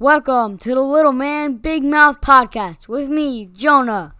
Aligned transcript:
Welcome 0.00 0.58
to 0.58 0.76
the 0.76 0.80
Little 0.80 1.10
Man 1.10 1.56
Big 1.56 1.82
Mouth 1.82 2.20
podcast 2.20 2.86
with 2.86 3.08
me, 3.08 3.46
Jonah. 3.46 4.14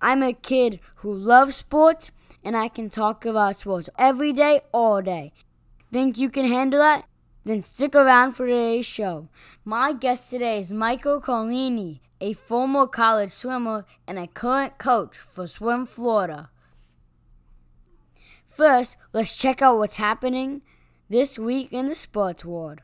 I'm 0.00 0.22
a 0.22 0.32
kid 0.32 0.78
who 0.98 1.12
loves 1.12 1.56
sports 1.56 2.12
and 2.44 2.56
I 2.56 2.68
can 2.68 2.88
talk 2.90 3.26
about 3.26 3.56
sports 3.56 3.90
every 3.98 4.32
day, 4.32 4.60
all 4.70 5.02
day. 5.02 5.32
Think 5.92 6.16
you 6.16 6.30
can 6.30 6.46
handle 6.46 6.78
that? 6.78 7.08
Then 7.44 7.60
stick 7.60 7.96
around 7.96 8.34
for 8.34 8.46
today's 8.46 8.86
show. 8.86 9.28
My 9.64 9.92
guest 9.92 10.30
today 10.30 10.60
is 10.60 10.72
Michael 10.72 11.20
Carlini, 11.20 11.98
a 12.20 12.34
former 12.34 12.86
college 12.86 13.32
swimmer 13.32 13.86
and 14.06 14.16
a 14.16 14.28
current 14.28 14.78
coach 14.78 15.16
for 15.16 15.48
Swim 15.48 15.86
Florida. 15.86 16.50
First, 18.46 18.96
let's 19.12 19.36
check 19.36 19.60
out 19.60 19.78
what's 19.78 19.96
happening 19.96 20.62
this 21.08 21.36
week 21.36 21.72
in 21.72 21.88
the 21.88 21.96
sports 21.96 22.44
world. 22.44 22.82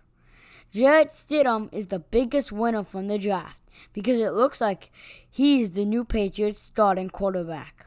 Jarrett 0.70 1.10
Stidham 1.10 1.68
is 1.72 1.86
the 1.86 1.98
biggest 1.98 2.52
winner 2.52 2.84
from 2.84 3.06
the 3.06 3.18
draft 3.18 3.62
because 3.92 4.18
it 4.18 4.32
looks 4.32 4.60
like 4.60 4.90
he's 5.30 5.70
the 5.70 5.84
new 5.84 6.04
Patriots 6.04 6.58
starting 6.58 7.08
quarterback. 7.08 7.86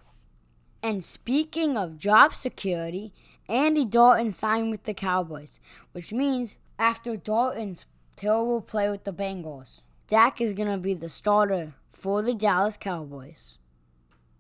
And 0.82 1.04
speaking 1.04 1.78
of 1.78 1.98
job 1.98 2.34
security, 2.34 3.14
Andy 3.48 3.84
Dalton 3.84 4.32
signed 4.32 4.72
with 4.72 4.84
the 4.84 4.94
Cowboys, 4.94 5.60
which 5.92 6.14
means 6.14 6.58
after 6.78 7.18
Dalton's 7.18 7.86
terrible 8.16 8.62
play 8.62 8.90
with 8.90 9.04
the 9.04 9.14
Bengals, 9.14 9.82
Dak 10.08 10.40
is 10.40 10.54
going 10.54 10.70
to 10.70 10.78
be 10.78 10.94
the 10.94 11.10
starter 11.10 11.74
for 11.92 12.22
the 12.22 12.34
Dallas 12.34 12.78
Cowboys. 12.78 13.58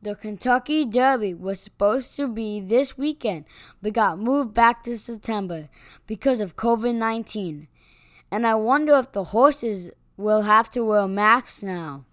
The 0.01 0.15
Kentucky 0.15 0.85
Derby 0.85 1.33
was 1.33 1.59
supposed 1.59 2.15
to 2.15 2.27
be 2.29 2.61
this 2.61 2.97
weekend, 2.97 3.43
but 3.81 3.91
got 3.91 4.17
moved 4.17 4.53
back 4.53 4.81
to 4.83 4.97
September 4.97 5.67
because 6.07 6.39
of 6.39 6.55
COVID 6.55 6.95
19 6.95 7.67
and 8.31 8.45
I 8.45 8.55
wonder 8.55 8.95
if 8.95 9.11
the 9.11 9.25
horses 9.25 9.91
will 10.17 10.41
have 10.41 10.69
to 10.71 10.83
wear 10.83 11.07
masks 11.07 11.63
now. 11.63 12.05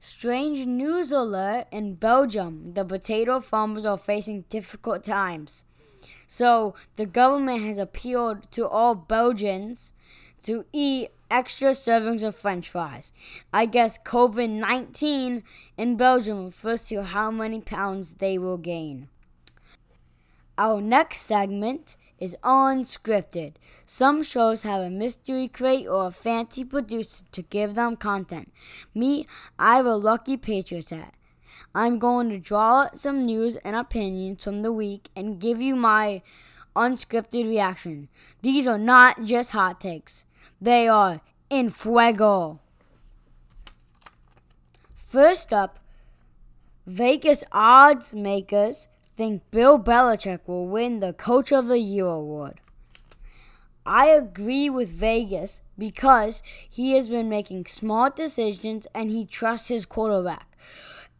Strange 0.00 0.66
news 0.66 1.12
alert 1.12 1.66
in 1.72 1.94
Belgium. 1.94 2.74
The 2.74 2.84
potato 2.84 3.40
farmers 3.40 3.86
are 3.86 3.96
facing 3.96 4.42
difficult 4.50 5.02
times. 5.02 5.64
So 6.26 6.74
the 6.96 7.06
government 7.06 7.62
has 7.62 7.78
appealed 7.78 8.50
to 8.52 8.68
all 8.68 8.94
Belgians 8.94 9.92
to 10.42 10.66
eat 10.72 11.08
extra 11.30 11.70
servings 11.70 12.22
of 12.22 12.36
french 12.36 12.68
fries. 12.68 13.12
I 13.52 13.66
guess 13.66 13.98
COVID 13.98 14.50
19 14.50 15.42
in 15.76 15.96
Belgium 15.96 16.46
refers 16.46 16.82
to 16.88 17.02
how 17.02 17.30
many 17.30 17.60
pounds 17.60 18.14
they 18.16 18.36
will 18.36 18.58
gain. 18.58 19.08
Our 20.58 20.80
next 20.80 21.22
segment 21.22 21.96
is 22.18 22.36
unscripted. 22.42 23.54
Some 23.86 24.22
shows 24.22 24.62
have 24.62 24.80
a 24.80 24.90
mystery 24.90 25.48
crate 25.48 25.86
or 25.86 26.06
a 26.06 26.10
fancy 26.10 26.64
producer 26.64 27.24
to 27.32 27.42
give 27.42 27.74
them 27.74 27.96
content. 27.96 28.52
Me, 28.94 29.26
I 29.58 29.76
have 29.76 29.86
a 29.86 29.96
lucky 29.96 30.36
Patriots 30.36 30.90
hat. 30.90 31.14
I'm 31.74 31.98
going 31.98 32.30
to 32.30 32.38
draw 32.38 32.82
out 32.82 33.00
some 33.00 33.24
news 33.24 33.56
and 33.56 33.74
opinions 33.74 34.44
from 34.44 34.60
the 34.60 34.72
week 34.72 35.10
and 35.16 35.40
give 35.40 35.60
you 35.60 35.74
my 35.74 36.22
unscripted 36.76 37.48
reaction. 37.48 38.08
These 38.42 38.66
are 38.66 38.78
not 38.78 39.24
just 39.24 39.52
hot 39.52 39.80
takes, 39.80 40.24
they 40.60 40.88
are 40.88 41.20
in 41.50 41.70
fuego. 41.70 42.60
First 44.94 45.52
up, 45.52 45.78
Vegas 46.86 47.44
odds 47.50 48.14
makers 48.14 48.88
think 49.16 49.42
Bill 49.50 49.78
Belichick 49.78 50.40
will 50.46 50.66
win 50.66 51.00
the 51.00 51.12
Coach 51.12 51.52
of 51.52 51.66
the 51.66 51.78
Year 51.78 52.06
award. 52.06 52.60
I 53.86 54.06
agree 54.06 54.70
with 54.70 54.90
Vegas 54.90 55.60
because 55.76 56.42
he 56.68 56.92
has 56.92 57.08
been 57.08 57.28
making 57.28 57.66
smart 57.66 58.16
decisions 58.16 58.86
and 58.94 59.10
he 59.10 59.26
trusts 59.26 59.68
his 59.68 59.84
quarterback. 59.84 60.56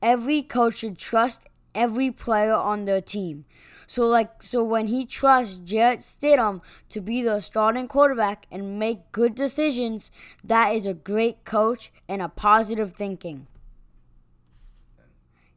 Every 0.01 0.43
coach 0.43 0.79
should 0.79 0.99
trust 0.99 1.47
every 1.75 2.11
player 2.11 2.55
on 2.55 2.85
their 2.85 3.01
team. 3.01 3.45
So 3.87 4.07
like 4.07 4.43
so 4.43 4.65
when 4.65 4.87
he 4.87 5.05
trusts 5.05 5.57
Jarrett 5.57 6.01
Stidham 6.01 6.63
to 6.89 7.01
be 7.03 7.23
the 7.23 7.41
starting 7.41 7.87
quarterback 7.87 8.47
and 8.51 8.79
make 8.79 9.13
good 9.13 9.35
decisions, 9.35 10.11
that 10.43 10.75
is 10.75 10.87
a 10.87 10.95
great 10.95 11.45
coach 11.45 11.93
and 12.09 12.23
a 12.23 12.29
positive 12.29 12.95
thinking. 12.95 13.47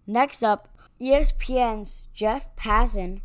Next 0.06 0.44
up, 0.44 0.68
ESPN's 1.00 2.07
Jeff 2.18 2.56
Passan 2.56 3.22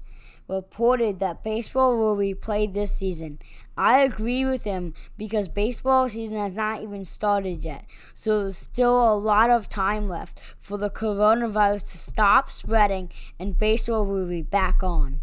reported 0.46 1.18
that 1.18 1.42
baseball 1.42 1.96
will 1.96 2.14
be 2.14 2.34
played 2.34 2.74
this 2.74 2.94
season. 2.94 3.38
I 3.74 4.00
agree 4.00 4.44
with 4.44 4.64
him 4.64 4.92
because 5.16 5.48
baseball 5.48 6.10
season 6.10 6.36
has 6.36 6.52
not 6.52 6.82
even 6.82 7.06
started 7.06 7.64
yet. 7.64 7.86
So 8.12 8.42
there's 8.42 8.58
still 8.58 9.10
a 9.10 9.16
lot 9.16 9.48
of 9.48 9.70
time 9.70 10.10
left 10.10 10.42
for 10.60 10.76
the 10.76 10.90
coronavirus 10.90 11.90
to 11.92 11.96
stop 11.96 12.50
spreading 12.50 13.10
and 13.38 13.56
baseball 13.56 14.04
will 14.04 14.26
be 14.26 14.42
back 14.42 14.82
on. 14.82 15.22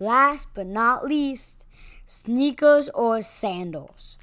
Last 0.00 0.48
but 0.54 0.66
not 0.66 1.06
least, 1.06 1.64
sneakers 2.04 2.88
or 2.94 3.22
sandals. 3.22 4.18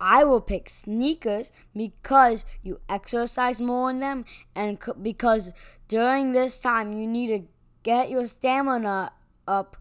I 0.00 0.24
will 0.24 0.40
pick 0.40 0.68
sneakers 0.68 1.52
because 1.74 2.44
you 2.62 2.80
exercise 2.88 3.60
more 3.60 3.90
in 3.90 4.00
them 4.00 4.24
and 4.54 4.78
because 5.00 5.52
during 5.88 6.32
this 6.32 6.58
time, 6.58 6.92
you 6.92 7.06
need 7.06 7.28
to 7.28 7.46
get 7.82 8.10
your 8.10 8.26
stamina 8.26 9.12
up 9.46 9.76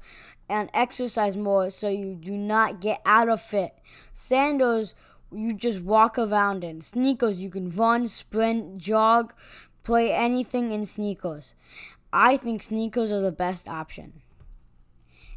and 0.49 0.69
exercise 0.73 1.37
more 1.37 1.69
so 1.69 1.87
you 1.87 2.15
do 2.15 2.37
not 2.37 2.81
get 2.81 3.01
out 3.05 3.29
of 3.29 3.41
fit. 3.41 3.73
Sandals, 4.13 4.93
you 5.31 5.53
just 5.53 5.81
walk 5.81 6.17
around 6.17 6.63
in. 6.63 6.81
Sneakers, 6.81 7.39
you 7.39 7.49
can 7.49 7.69
run, 7.69 8.07
sprint, 8.07 8.77
jog, 8.77 9.33
play 9.83 10.11
anything 10.11 10.71
in 10.71 10.85
sneakers. 10.85 11.55
I 12.11 12.37
think 12.37 12.61
sneakers 12.61 13.11
are 13.11 13.21
the 13.21 13.31
best 13.31 13.67
option. 13.67 14.21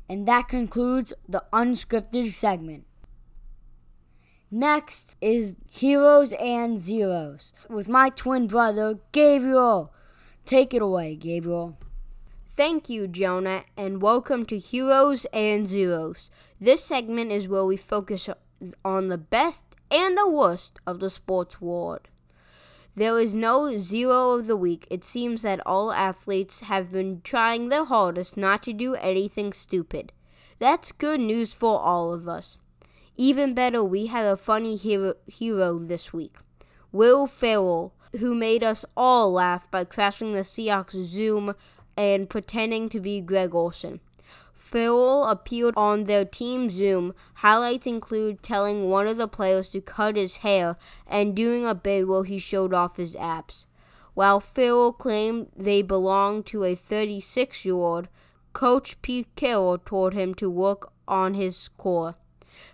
And 0.09 0.27
that 0.29 0.49
concludes 0.49 1.13
the 1.29 1.45
unscripted 1.53 2.31
segment. 2.33 2.85
Next 4.51 5.17
is 5.21 5.57
Heroes 5.69 6.33
and 6.33 6.79
Zeros 6.79 7.53
with 7.69 7.89
my 7.89 8.11
twin 8.11 8.47
brother, 8.47 9.01
Gabriel. 9.13 9.93
Take 10.47 10.73
it 10.73 10.81
away, 10.81 11.17
Gabriel. 11.17 11.77
Thank 12.49 12.89
you, 12.89 13.09
Jonah, 13.09 13.65
and 13.77 14.01
welcome 14.01 14.47
to 14.47 14.61
Heroes 14.61 15.27
and 15.33 15.69
Zeros. 15.69 16.31
This 16.61 16.85
segment 16.85 17.33
is 17.33 17.49
where 17.49 17.65
we 17.65 17.77
focus 17.77 18.29
on 18.85 19.09
the 19.09 19.19
best 19.19 19.65
and 19.91 20.17
the 20.17 20.31
worst 20.31 20.79
of 20.87 21.01
the 21.01 21.11
sports 21.11 21.61
world. 21.61 22.03
There 22.95 23.19
is 23.19 23.35
no 23.35 23.77
zero 23.79 24.31
of 24.35 24.47
the 24.47 24.57
week. 24.57 24.87
It 24.89 25.05
seems 25.05 25.43
that 25.43 25.67
all 25.67 25.91
athletes 25.91 26.61
have 26.61 26.93
been 26.93 27.23
trying 27.25 27.69
their 27.69 27.85
hardest 27.85 28.37
not 28.37 28.63
to 28.63 28.73
do 28.73 28.95
anything 28.95 29.53
stupid. 29.53 30.13
That's 30.61 30.93
good 30.93 31.19
news 31.19 31.55
for 31.55 31.81
all 31.81 32.15
of 32.15 32.29
us. 32.29 32.57
Even 33.17 33.53
better, 33.53 33.83
we 33.83 34.07
had 34.07 34.25
a 34.25 34.37
funny 34.37 34.77
hero, 34.77 35.15
hero 35.27 35.81
this 35.81 36.13
week. 36.13 36.37
Will 36.93 37.27
Ferrell 37.27 37.96
who 38.19 38.35
made 38.35 38.63
us 38.63 38.85
all 38.97 39.33
laugh 39.33 39.71
by 39.71 39.85
crashing 39.85 40.33
the 40.33 40.41
Seahawks 40.41 41.03
Zoom 41.05 41.55
and 41.97 42.29
pretending 42.29 42.89
to 42.89 43.01
be 43.01 43.21
Greg 43.21 43.55
Olsen. 43.55 44.01
Ferrell 44.55 45.25
appeared 45.25 45.75
on 45.77 46.05
their 46.05 46.25
team 46.25 46.69
Zoom. 46.69 47.15
Highlights 47.35 47.87
include 47.87 48.43
telling 48.43 48.91
one 48.91 49.07
of 49.07 49.17
the 49.17 49.29
players 49.29 49.71
to 49.71 49.81
cut 49.81 50.17
his 50.17 50.39
hair 50.39 50.77
and 51.07 51.37
doing 51.37 51.65
a 51.65 51.75
bit 51.75 52.09
where 52.09 52.25
he 52.25 52.39
showed 52.39 52.75
off 52.75 52.97
his 52.97 53.15
abs. 53.17 53.67
While 54.15 54.41
Ferrell 54.41 54.93
claimed 54.93 55.53
they 55.57 55.83
belonged 55.83 56.47
to 56.47 56.65
a 56.65 56.75
36 56.75 57.65
year 57.65 57.75
old, 57.75 58.09
Coach 58.53 59.01
Pete 59.03 59.29
Carroll 59.37 59.79
told 59.79 60.15
him 60.15 60.35
to 60.35 60.51
work 60.51 60.91
on 61.07 61.35
his 61.35 61.69
core. 61.77 62.17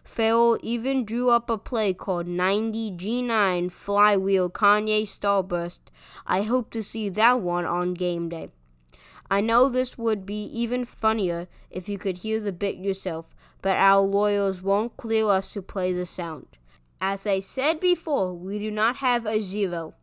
Ferrell 0.05 0.59
even 0.63 1.05
drew 1.05 1.31
up 1.31 1.51
a 1.51 1.59
play 1.59 1.93
called 1.95 2.27
90G9 2.27 3.71
Flywheel 3.71 4.51
Kanye 4.51 5.03
Starburst. 5.03 5.81
I 6.27 6.43
hope 6.43 6.71
to 6.71 6.83
see 6.83 7.09
that 7.11 7.41
one 7.41 7.65
on 7.65 7.95
game 7.95 8.29
day. 8.29 8.51
I 9.31 9.41
know 9.41 9.69
this 9.69 9.97
would 9.97 10.27
be 10.27 10.45
even 10.45 10.85
funnier 10.85 11.49
if 11.71 11.89
you 11.89 11.97
could 11.97 12.19
hear 12.19 12.39
the 12.39 12.53
bit 12.53 12.77
yourself, 12.77 13.35
but 13.63 13.77
our 13.77 14.03
lawyers 14.03 14.61
won't 14.61 14.97
clear 14.97 15.27
us 15.29 15.53
to 15.55 15.63
play 15.63 15.93
the 15.93 16.05
sound. 16.05 16.59
As 17.01 17.27
I 17.27 17.41
said 17.41 17.81
before, 17.81 18.35
we 18.35 18.59
do 18.59 18.71
not 18.71 18.97
have 18.97 19.25
a 19.25 19.41
zero. 19.41 19.95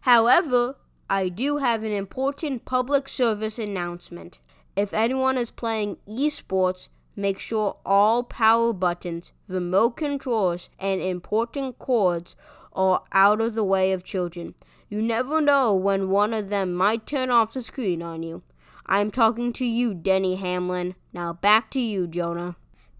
However, 0.00 0.76
I 1.10 1.28
do 1.28 1.58
have 1.58 1.82
an 1.82 1.92
important 1.92 2.64
public 2.64 3.08
service 3.08 3.58
announcement. 3.58 4.40
If 4.76 4.94
anyone 4.94 5.36
is 5.36 5.50
playing 5.50 5.98
esports, 6.08 6.88
Make 7.20 7.38
sure 7.38 7.76
all 7.84 8.22
power 8.22 8.72
buttons, 8.72 9.32
remote 9.46 9.98
controls, 9.98 10.70
and 10.78 11.02
important 11.02 11.78
cords 11.78 12.34
are 12.72 13.02
out 13.12 13.42
of 13.42 13.54
the 13.54 13.62
way 13.62 13.92
of 13.92 14.04
children. 14.04 14.54
You 14.88 15.02
never 15.02 15.42
know 15.42 15.74
when 15.74 16.08
one 16.08 16.32
of 16.32 16.48
them 16.48 16.72
might 16.72 17.06
turn 17.06 17.28
off 17.28 17.52
the 17.52 17.60
screen 17.60 18.00
on 18.00 18.22
you. 18.22 18.42
I'm 18.86 19.10
talking 19.10 19.52
to 19.52 19.66
you, 19.66 19.92
Denny 19.92 20.36
Hamlin. 20.36 20.94
Now 21.12 21.34
back 21.34 21.70
to 21.72 21.80
you, 21.80 22.06
Jonah. 22.06 22.56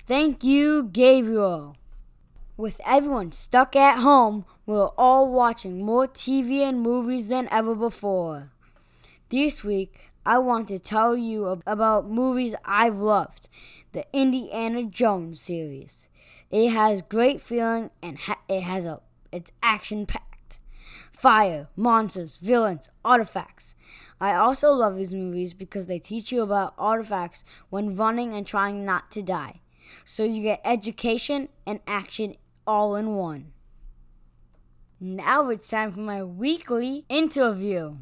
Thank 0.06 0.44
you, 0.44 0.90
Gabriel. 0.93 1.75
With 2.58 2.78
everyone 2.84 3.32
stuck 3.32 3.75
at 3.75 4.00
home, 4.00 4.44
we're 4.67 4.88
all 4.99 5.32
watching 5.32 5.82
more 5.82 6.06
TV 6.06 6.61
and 6.61 6.82
movies 6.82 7.28
than 7.28 7.49
ever 7.50 7.75
before. 7.75 8.52
This 9.31 9.64
week, 9.64 10.09
I 10.25 10.38
want 10.38 10.69
to 10.69 10.78
tell 10.78 11.17
you 11.17 11.62
about 11.67 12.11
movies 12.11 12.55
I've 12.64 12.99
loved 12.99 13.49
the 13.93 14.05
Indiana 14.12 14.84
Jones 14.84 15.40
series. 15.40 16.08
It 16.50 16.70
has 16.70 17.00
great 17.00 17.40
feeling 17.40 17.90
and 18.02 18.19
ha- 18.19 18.43
it 18.49 18.62
has 18.62 18.84
a 18.84 19.00
it's 19.32 19.52
action 19.62 20.06
packed. 20.06 20.58
Fire, 21.11 21.69
monsters, 21.76 22.37
villains, 22.37 22.88
artifacts. 23.05 23.75
I 24.20 24.34
also 24.34 24.72
love 24.72 24.96
these 24.96 25.12
movies 25.12 25.55
because 25.55 25.87
they 25.87 25.99
teach 25.99 26.32
you 26.32 26.43
about 26.43 26.75
artifacts 26.76 27.44
when 27.70 27.96
running 27.96 28.34
and 28.34 28.46
trying 28.46 28.84
not 28.84 29.11
to 29.12 29.22
die. 29.22 29.61
So 30.05 30.25
you 30.25 30.43
get 30.43 30.61
education 30.64 31.49
and 31.67 31.81
action 31.87 32.37
all 32.67 32.94
in 32.94 33.14
one. 33.14 33.52
Now 35.00 35.49
it's 35.49 35.70
time 35.70 35.93
for 35.93 36.00
my 36.00 36.22
weekly 36.22 37.05
interview. 37.08 37.96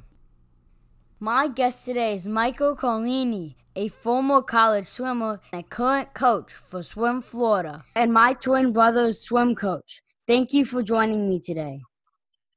My 1.20 1.48
guest 1.48 1.84
today 1.84 2.14
is 2.14 2.28
Michael 2.28 2.76
Colini, 2.76 3.56
a 3.74 3.88
former 3.88 4.40
college 4.40 4.86
swimmer 4.86 5.40
and 5.52 5.68
current 5.68 6.14
coach 6.14 6.52
for 6.52 6.80
Swim 6.80 7.22
Florida, 7.22 7.84
and 7.96 8.12
my 8.12 8.34
twin 8.34 8.72
brother's 8.72 9.20
swim 9.20 9.56
coach. 9.56 10.00
Thank 10.28 10.52
you 10.52 10.64
for 10.64 10.80
joining 10.80 11.28
me 11.28 11.40
today. 11.40 11.80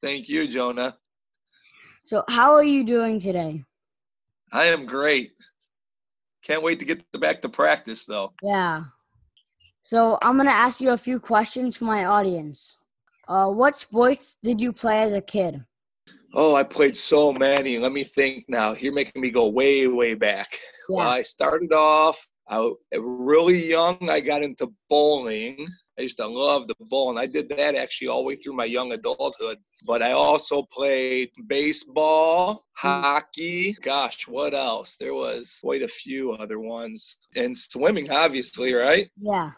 Thank 0.03 0.29
you, 0.29 0.47
Jonah. 0.47 0.95
So, 2.03 2.23
how 2.29 2.53
are 2.53 2.63
you 2.63 2.83
doing 2.83 3.19
today? 3.19 3.63
I 4.53 4.65
am 4.65 4.85
great. 4.85 5.31
Can't 6.43 6.61
wait 6.61 6.77
to 6.81 6.85
get 6.85 7.03
back 7.19 7.41
to 7.41 7.49
practice, 7.49 8.05
though. 8.05 8.31
Yeah. 8.43 8.83
So, 9.81 10.19
I'm 10.23 10.35
going 10.35 10.45
to 10.45 10.53
ask 10.53 10.79
you 10.79 10.91
a 10.91 10.97
few 10.97 11.19
questions 11.19 11.77
for 11.77 11.85
my 11.85 12.05
audience. 12.05 12.77
Uh, 13.27 13.47
what 13.47 13.75
sports 13.75 14.37
did 14.43 14.61
you 14.61 14.71
play 14.71 15.01
as 15.01 15.13
a 15.13 15.21
kid? 15.21 15.65
Oh, 16.33 16.55
I 16.55 16.63
played 16.63 16.95
so 16.95 17.33
many. 17.33 17.77
Let 17.77 17.91
me 17.91 18.03
think 18.03 18.45
now. 18.47 18.73
You're 18.73 18.93
making 18.93 19.21
me 19.21 19.31
go 19.31 19.49
way, 19.49 19.87
way 19.87 20.13
back. 20.13 20.57
Yeah. 20.89 20.97
Well, 20.97 21.07
I 21.09 21.21
started 21.21 21.73
off 21.73 22.25
I, 22.47 22.69
really 22.97 23.69
young. 23.69 24.09
I 24.09 24.19
got 24.19 24.43
into 24.43 24.71
bowling. 24.89 25.67
I 25.97 26.03
used 26.03 26.17
to 26.17 26.27
love 26.27 26.67
the 26.67 26.75
bowling. 26.79 27.17
I 27.17 27.25
did 27.25 27.49
that 27.49 27.75
actually 27.75 28.07
all 28.07 28.23
the 28.23 28.27
way 28.27 28.35
through 28.35 28.53
my 28.53 28.65
young 28.65 28.93
adulthood. 28.93 29.57
But 29.85 30.01
I 30.01 30.11
also 30.13 30.63
played 30.63 31.29
baseball, 31.47 32.65
hmm. 32.77 32.87
hockey. 32.87 33.73
Gosh, 33.81 34.27
what 34.27 34.53
else? 34.53 34.95
There 34.95 35.13
was 35.13 35.59
quite 35.61 35.81
a 35.81 35.87
few 35.87 36.31
other 36.31 36.59
ones. 36.59 37.17
And 37.35 37.57
swimming, 37.57 38.09
obviously, 38.09 38.73
right? 38.73 39.09
Yeah. 39.21 39.51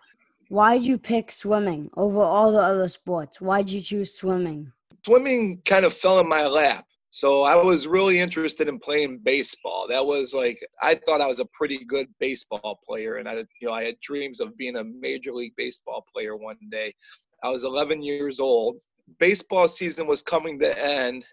Why 0.50 0.78
did 0.78 0.88
you 0.88 0.98
pick 0.98 1.32
swimming 1.32 1.90
over 1.96 2.22
all 2.22 2.52
the 2.52 2.62
other 2.62 2.88
sports? 2.88 3.42
Why 3.42 3.62
did 3.62 3.72
you 3.72 3.82
choose 3.82 4.14
swimming? 4.14 4.72
Swimming 5.06 5.62
kind 5.66 5.86
of 5.86 5.94
fell 5.94 6.20
in 6.20 6.28
my 6.28 6.48
lap. 6.48 6.86
So 7.14 7.44
I 7.44 7.56
was 7.56 7.86
really 7.86 8.20
interested 8.20 8.68
in 8.68 8.80
playing 8.80 9.20
baseball. 9.20 9.86
That 9.88 10.04
was 10.04 10.34
like 10.34 10.60
I 10.82 10.96
thought 10.96 11.22
I 11.22 11.28
was 11.28 11.40
a 11.40 11.46
pretty 11.54 11.86
good 11.86 12.08
baseball 12.20 12.80
player, 12.84 13.18
and 13.18 13.30
I, 13.30 13.36
you 13.62 13.68
know, 13.68 13.72
I 13.72 13.84
had 13.84 14.00
dreams 14.00 14.40
of 14.40 14.58
being 14.58 14.78
a 14.78 14.84
major 14.84 15.32
league 15.32 15.54
baseball 15.56 16.04
player 16.12 16.36
one 16.36 16.58
day. 16.72 16.92
I 17.44 17.50
was 17.50 17.66
11 17.66 18.02
years 18.02 18.40
old. 18.40 18.78
Baseball 19.20 19.68
season 19.68 20.08
was 20.08 20.24
coming 20.24 20.58
to 20.60 20.84
end, 20.84 21.24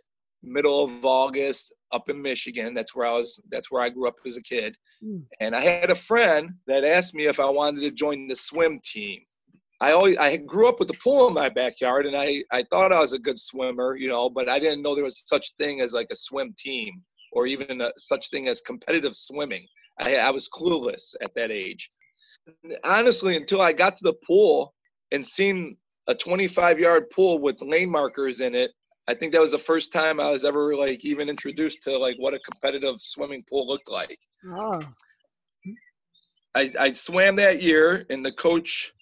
middle 0.42 0.84
of 0.84 1.02
August 1.02 1.72
up 1.92 2.10
in 2.10 2.20
Michigan. 2.20 2.74
That's 2.74 2.94
where 2.94 3.06
I 3.06 3.12
was. 3.12 3.40
That's 3.50 3.70
where 3.70 3.82
I 3.82 3.88
grew 3.88 4.06
up 4.06 4.16
as 4.26 4.36
a 4.36 4.42
kid. 4.42 4.76
Mm. 5.02 5.22
And 5.40 5.56
I 5.56 5.60
had 5.60 5.90
a 5.90 5.94
friend 5.94 6.50
that 6.66 6.84
asked 6.84 7.14
me 7.14 7.24
if 7.24 7.40
I 7.40 7.48
wanted 7.48 7.80
to 7.80 7.90
join 7.90 8.28
the 8.28 8.36
swim 8.36 8.80
team. 8.84 9.20
I 9.80 9.92
always 9.92 10.18
I 10.18 10.36
grew 10.36 10.68
up 10.68 10.78
with 10.78 10.90
a 10.90 10.98
pool 11.02 11.28
in 11.28 11.34
my 11.34 11.48
backyard, 11.48 12.06
and 12.06 12.16
I 12.16 12.44
I 12.50 12.64
thought 12.64 12.92
I 12.92 12.98
was 12.98 13.12
a 13.12 13.18
good 13.18 13.38
swimmer, 13.38 13.96
you 13.96 14.08
know, 14.08 14.28
but 14.28 14.48
I 14.48 14.58
didn't 14.58 14.82
know 14.82 14.94
there 14.94 15.04
was 15.04 15.22
such 15.26 15.54
thing 15.54 15.80
as 15.80 15.94
like 15.94 16.08
a 16.10 16.16
swim 16.16 16.54
team 16.58 17.02
or 17.32 17.46
even 17.46 17.80
a, 17.80 17.90
such 17.96 18.28
thing 18.30 18.48
as 18.48 18.60
competitive 18.60 19.16
swimming. 19.16 19.66
I 19.98 20.16
I 20.16 20.30
was 20.30 20.48
clueless 20.48 21.14
at 21.22 21.34
that 21.34 21.50
age. 21.50 21.90
Honestly, 22.84 23.36
until 23.36 23.62
I 23.62 23.72
got 23.72 23.96
to 23.96 24.04
the 24.04 24.14
pool 24.26 24.74
and 25.12 25.26
seen 25.26 25.76
a 26.08 26.14
25 26.14 26.78
yard 26.78 27.08
pool 27.10 27.38
with 27.38 27.60
lane 27.62 27.90
markers 27.90 28.40
in 28.40 28.54
it, 28.54 28.72
I 29.08 29.14
think 29.14 29.32
that 29.32 29.40
was 29.40 29.52
the 29.52 29.58
first 29.58 29.92
time 29.92 30.20
I 30.20 30.30
was 30.30 30.44
ever 30.44 30.76
like 30.76 31.04
even 31.04 31.28
introduced 31.28 31.82
to 31.84 31.96
like 31.96 32.16
what 32.18 32.34
a 32.34 32.38
competitive 32.40 32.96
swimming 33.00 33.44
pool 33.48 33.66
looked 33.66 33.90
like. 33.90 34.18
Oh. 34.46 34.80
I, 36.54 36.70
I 36.78 36.92
swam 36.92 37.36
that 37.36 37.62
year, 37.62 38.04
and 38.10 38.26
the 38.26 38.32
coach 38.32 38.92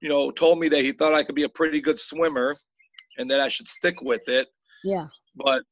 you 0.00 0.08
know, 0.08 0.30
told 0.30 0.58
me 0.58 0.68
that 0.68 0.82
he 0.82 0.92
thought 0.92 1.14
I 1.14 1.22
could 1.22 1.34
be 1.34 1.44
a 1.44 1.48
pretty 1.48 1.80
good 1.80 1.98
swimmer 1.98 2.56
and 3.18 3.30
that 3.30 3.40
I 3.40 3.48
should 3.48 3.68
stick 3.68 4.00
with 4.00 4.28
it. 4.28 4.48
Yeah. 4.82 5.06
But, 5.36 5.62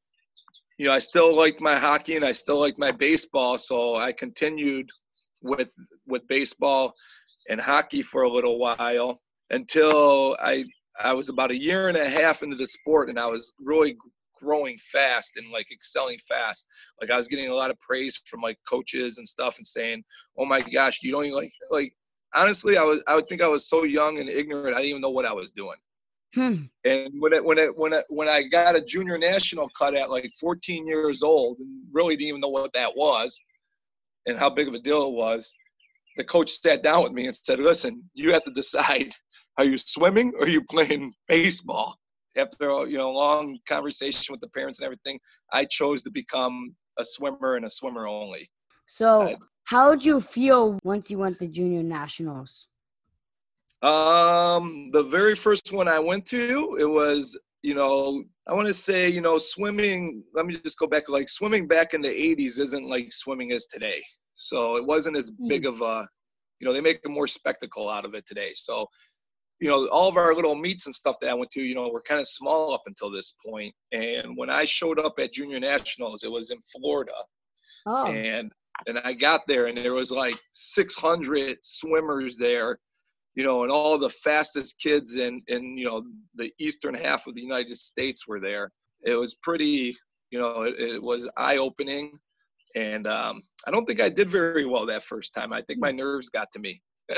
you 0.79 0.87
know, 0.87 0.93
I 0.93 0.99
still 0.99 1.35
liked 1.35 1.61
my 1.61 1.77
hockey 1.77 2.17
and 2.17 2.25
I 2.25 2.33
still 2.33 2.61
liked 2.61 2.79
my 2.79 2.93
baseball. 2.93 3.59
So 3.59 3.97
I 3.97 4.13
continued 4.13 4.89
with 5.43 5.73
with 6.07 6.27
baseball 6.29 6.93
and 7.49 7.61
hockey 7.61 8.03
for 8.03 8.23
a 8.23 8.29
little 8.29 8.59
while 8.59 9.19
until 9.51 10.37
I 10.41 10.65
I 11.01 11.13
was 11.15 11.29
about 11.29 11.51
a 11.51 11.59
year 11.59 11.89
and 11.89 11.97
a 11.97 12.09
half 12.09 12.43
into 12.43 12.57
the 12.57 12.67
sport 12.67 13.09
and 13.09 13.19
I 13.19 13.27
was 13.27 13.53
really 13.61 13.97
growing 14.41 14.79
fast 14.79 15.37
and 15.37 15.51
like 15.51 15.71
excelling 15.73 16.19
fast. 16.29 16.67
Like 17.01 17.11
I 17.11 17.17
was 17.17 17.29
getting 17.29 17.51
a 17.51 17.55
lot 17.55 17.71
of 17.71 17.79
praise 17.81 18.21
from 18.27 18.41
like 18.41 18.59
coaches 18.69 19.19
and 19.19 19.27
stuff 19.27 19.59
and 19.59 19.67
saying, 19.67 20.05
"Oh 20.37 20.45
my 20.45 20.61
gosh, 20.61 21.03
you 21.03 21.13
don't 21.13 21.25
even 21.25 21.37
like 21.37 21.53
like 21.71 21.93
honestly, 22.35 22.77
I 22.77 22.83
was 22.83 23.01
I 23.07 23.15
would 23.15 23.29
think 23.29 23.43
I 23.43 23.49
was 23.49 23.69
so 23.69 23.85
young 23.85 24.19
and 24.19 24.29
ignorant. 24.29 24.75
I 24.75 24.79
didn't 24.79 24.91
even 24.91 25.03
know 25.03 25.11
what 25.11 25.25
I 25.25 25.33
was 25.33 25.51
doing. 25.53 25.77
Hmm. 26.35 26.65
And 26.85 27.13
when 27.21 27.33
it 27.33 27.45
when 27.45 27.59
it 27.59 27.77
when 27.77 27.93
it 27.93 28.05
when 28.09 28.29
I 28.29 28.43
got 28.43 28.77
a 28.77 28.85
junior 28.85 29.19
national 29.19 29.69
cut 29.79 29.95
at 29.95 30.11
like 30.11 30.31
14 30.41 30.87
years 30.87 31.23
old 31.23 31.59
and 31.59 31.83
really 31.93 32.17
didn't 32.17 32.29
even 32.29 32.41
know 32.41 32.49
what 32.49 32.73
that 32.75 32.95
was 32.95 33.39
and 34.27 34.39
how 34.39 34.51
big 34.51 34.69
of 34.69 34.75
a 34.75 34.79
deal 34.79 35.07
it 35.07 35.13
was, 35.13 35.53
the 36.17 36.25
coach 36.25 36.51
sat 36.51 36.83
down 36.83 37.03
with 37.03 37.13
me 37.13 37.27
and 37.27 37.35
said, 37.35 37.61
"Listen, 37.61 38.03
you 38.15 38.33
have 38.33 38.45
to 38.45 38.53
decide: 38.53 39.15
are 39.57 39.65
you 39.65 39.79
swimming 39.79 40.33
or 40.39 40.45
are 40.45 40.49
you 40.49 40.63
playing 40.71 41.15
baseball?" 41.29 41.97
After 42.37 42.87
you 42.87 42.99
know 42.99 43.11
a 43.11 43.19
long 43.19 43.59
conversation 43.67 44.33
with 44.33 44.41
the 44.41 44.49
parents 44.51 44.79
and 44.79 44.85
everything, 44.85 45.19
I 45.53 45.65
chose 45.65 46.03
to 46.03 46.11
become 46.11 46.75
a 46.99 47.05
swimmer 47.05 47.57
and 47.57 47.65
a 47.65 47.71
swimmer 47.71 48.07
only. 48.07 48.51
So, 48.87 49.37
how 49.69 49.91
did 49.91 50.03
you 50.03 50.19
feel 50.19 50.79
once 50.83 51.11
you 51.11 51.19
went 51.19 51.39
to 51.39 51.47
junior 51.47 51.83
nationals? 51.83 52.69
Um, 53.83 54.91
the 54.93 55.03
very 55.03 55.35
first 55.35 55.75
one 55.75 55.87
I 55.87 55.99
went 55.99 56.25
to, 56.29 56.79
it 56.81 56.87
was, 56.87 57.39
you 57.61 57.75
know, 57.75 58.25
I 58.47 58.55
want 58.55 58.67
to 58.67 58.73
say, 58.73 59.11
you 59.11 59.21
know, 59.21 59.37
swimming. 59.37 60.25
Let 60.33 60.47
me 60.47 60.57
just 60.57 60.79
go 60.79 60.87
back. 60.87 61.11
Like 61.11 61.29
swimming 61.29 61.69
back 61.69 61.93
in 61.93 62.01
the 62.01 62.09
'80s 62.09 62.59
isn't 62.59 62.89
like 62.89 63.13
swimming 63.13 63.51
is 63.51 63.67
today. 63.67 64.03
So 64.37 64.77
it 64.77 64.87
wasn't 64.87 65.19
as 65.19 65.31
big 65.31 65.67
hmm. 65.67 65.75
of 65.75 65.83
a, 65.83 66.09
you 66.61 66.67
know, 66.67 66.73
they 66.73 66.81
make 66.81 67.05
a 67.05 67.11
more 67.11 67.27
spectacle 67.27 67.91
out 67.91 68.07
of 68.07 68.15
it 68.15 68.25
today. 68.25 68.53
So, 68.55 68.87
you 69.61 69.69
know, 69.69 69.87
all 69.89 70.09
of 70.09 70.17
our 70.17 70.35
little 70.35 70.55
meets 70.55 70.87
and 70.87 70.95
stuff 70.95 71.17
that 71.21 71.29
I 71.29 71.35
went 71.35 71.51
to, 71.51 71.63
you 71.63 71.75
know, 71.75 71.91
were 71.91 72.01
kind 72.01 72.23
of 72.23 72.27
small 72.27 72.73
up 72.73 72.85
until 72.87 73.11
this 73.11 73.35
point. 73.47 73.75
And 73.93 74.35
when 74.35 74.49
I 74.49 74.65
showed 74.65 74.99
up 74.99 75.19
at 75.19 75.35
junior 75.35 75.61
nationals, 75.61 76.25
it 76.25 76.33
was 76.33 76.51
in 76.53 76.59
Florida. 76.73 77.13
Oh. 77.85 78.07
And 78.07 78.51
and 78.87 78.99
I 79.01 79.13
got 79.13 79.43
there 79.47 79.67
and 79.67 79.77
there 79.77 79.95
was 79.95 80.11
like 80.11 80.35
600 80.51 81.59
swimmers 81.63 82.37
there, 82.37 82.79
you 83.35 83.45
know, 83.45 83.63
and 83.63 83.73
all 83.73 83.99
the 83.99 84.11
fastest 84.11 84.79
kids 84.81 85.17
in 85.17 85.43
in 85.49 85.77
you 85.77 85.87
know 85.87 86.05
the 86.35 86.53
eastern 86.59 86.95
half 86.95 87.27
of 87.27 87.35
the 87.35 87.43
United 87.43 87.77
States 87.77 88.27
were 88.27 88.41
there. 88.41 88.71
It 89.05 89.15
was 89.15 89.35
pretty, 89.35 89.97
you 90.31 90.41
know, 90.41 90.63
it, 90.63 90.79
it 90.79 91.03
was 91.03 91.29
eye 91.37 91.59
opening, 91.59 92.19
and 92.75 93.07
um, 93.07 93.41
I 93.67 93.71
don't 93.71 93.87
think 93.87 94.01
I 94.01 94.09
did 94.09 94.31
very 94.31 94.65
well 94.65 94.87
that 94.87 95.05
first 95.05 95.35
time. 95.35 95.53
I 95.53 95.63
think 95.63 95.81
my 95.81 95.93
nerves 95.93 96.29
got 96.29 96.51
to 96.53 96.59
me. 96.59 96.83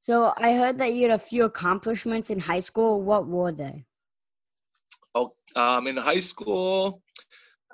so 0.00 0.32
I 0.36 0.54
heard 0.54 0.78
that 0.78 0.94
you 0.94 1.02
had 1.02 1.12
a 1.12 1.18
few 1.18 1.44
accomplishments 1.44 2.30
in 2.30 2.40
high 2.40 2.60
school. 2.60 3.02
What 3.02 3.26
were 3.26 3.52
they? 3.52 3.84
Oh, 5.14 5.34
um, 5.56 5.86
in 5.86 5.96
high 5.96 6.20
school, 6.20 7.01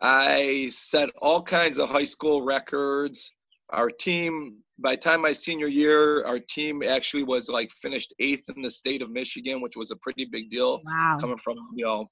I 0.01 0.69
set 0.71 1.11
all 1.21 1.43
kinds 1.43 1.79
of 1.79 1.89
high 1.89 2.05
school 2.05 2.43
records. 2.43 3.33
Our 3.71 3.91
team, 3.91 4.59
by 4.79 4.93
the 4.93 4.99
time 4.99 5.21
my 5.21 5.33
senior 5.33 5.67
year, 5.67 6.25
our 6.25 6.39
team 6.39 6.83
actually 6.83 7.25
was 7.25 7.49
like 7.49 7.71
finished 7.71 8.15
eighth 8.19 8.49
in 8.55 8.63
the 8.63 8.71
state 8.71 9.03
of 9.03 9.11
Michigan, 9.11 9.61
which 9.61 9.77
was 9.77 9.91
a 9.91 9.97
pretty 9.97 10.25
big 10.25 10.51
deal. 10.51 10.81
Wow. 10.85 11.19
Coming 11.21 11.37
from, 11.37 11.57
you 11.75 11.85
know, 11.85 12.07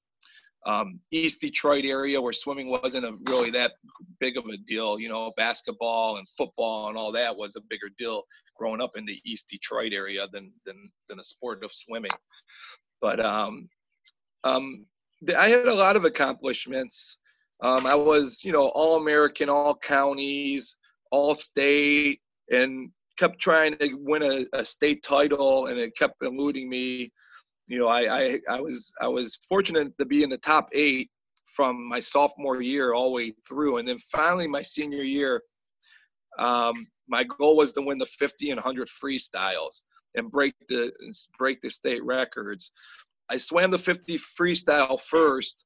um, 0.67 0.99
East 1.13 1.41
Detroit 1.41 1.85
area 1.85 2.21
where 2.21 2.33
swimming 2.33 2.69
wasn't 2.69 3.07
a, 3.07 3.17
really 3.31 3.51
that 3.53 3.73
big 4.19 4.37
of 4.37 4.47
a 4.47 4.57
deal. 4.57 4.99
You 4.99 5.09
know, 5.09 5.33
basketball 5.37 6.17
and 6.17 6.27
football 6.37 6.89
and 6.89 6.99
all 6.99 7.13
that 7.13 7.35
was 7.35 7.55
a 7.55 7.61
bigger 7.71 7.89
deal 7.97 8.25
growing 8.57 8.81
up 8.81 8.97
in 8.97 9.07
the 9.07 9.19
East 9.25 9.49
Detroit 9.49 9.93
area 9.93 10.27
than 10.33 10.53
than 10.67 10.91
than 11.09 11.21
a 11.21 11.23
sport 11.23 11.63
of 11.63 11.73
swimming. 11.73 12.11
But 13.01 13.21
um, 13.21 13.69
um, 14.43 14.87
I 15.39 15.49
had 15.49 15.67
a 15.67 15.75
lot 15.75 15.97
of 15.97 16.05
accomplishments. 16.05 17.19
Um, 17.63 17.87
I 17.87 17.95
was, 17.95 18.45
you 18.45 18.53
know, 18.53 18.69
all 18.69 18.97
American, 18.97 19.49
all 19.49 19.77
counties, 19.77 20.77
all 21.11 21.35
state, 21.35 22.21
and 22.51 22.91
kept 23.19 23.41
trying 23.41 23.77
to 23.79 23.95
win 23.95 24.23
a, 24.23 24.45
a 24.53 24.65
state 24.65 25.03
title, 25.03 25.67
and 25.67 25.79
it 25.79 25.97
kept 25.97 26.23
eluding 26.23 26.69
me. 26.69 27.11
You 27.67 27.79
know, 27.79 27.89
I, 27.89 28.21
I 28.21 28.41
I 28.49 28.61
was 28.61 28.93
I 29.01 29.09
was 29.09 29.39
fortunate 29.49 29.93
to 29.99 30.05
be 30.05 30.23
in 30.23 30.31
the 30.31 30.39
top 30.39 30.69
eight 30.73 31.11
from 31.47 31.89
my 31.89 32.01
sophomore 32.01 32.61
year 32.61 32.93
all 32.93 33.11
the 33.11 33.15
way 33.15 33.35
through, 33.49 33.79
and 33.79 33.89
then 33.89 33.99
finally 33.99 34.47
my 34.47 34.63
senior 34.63 35.03
year, 35.03 35.43
um, 36.39 36.87
my 37.09 37.25
goal 37.25 37.57
was 37.57 37.73
to 37.73 37.83
win 37.83 37.99
the 37.99 38.07
50 38.07 38.51
and 38.51 38.59
100 38.59 38.89
freestyles 38.89 39.85
and 40.15 40.31
break 40.31 40.55
the 40.69 40.93
break 41.39 41.61
the 41.61 41.71
state 41.71 42.05
records. 42.05 42.73
I 43.29 43.37
swam 43.37 43.71
the 43.71 43.79
50 43.79 44.19
freestyle 44.19 45.01
first, 45.01 45.66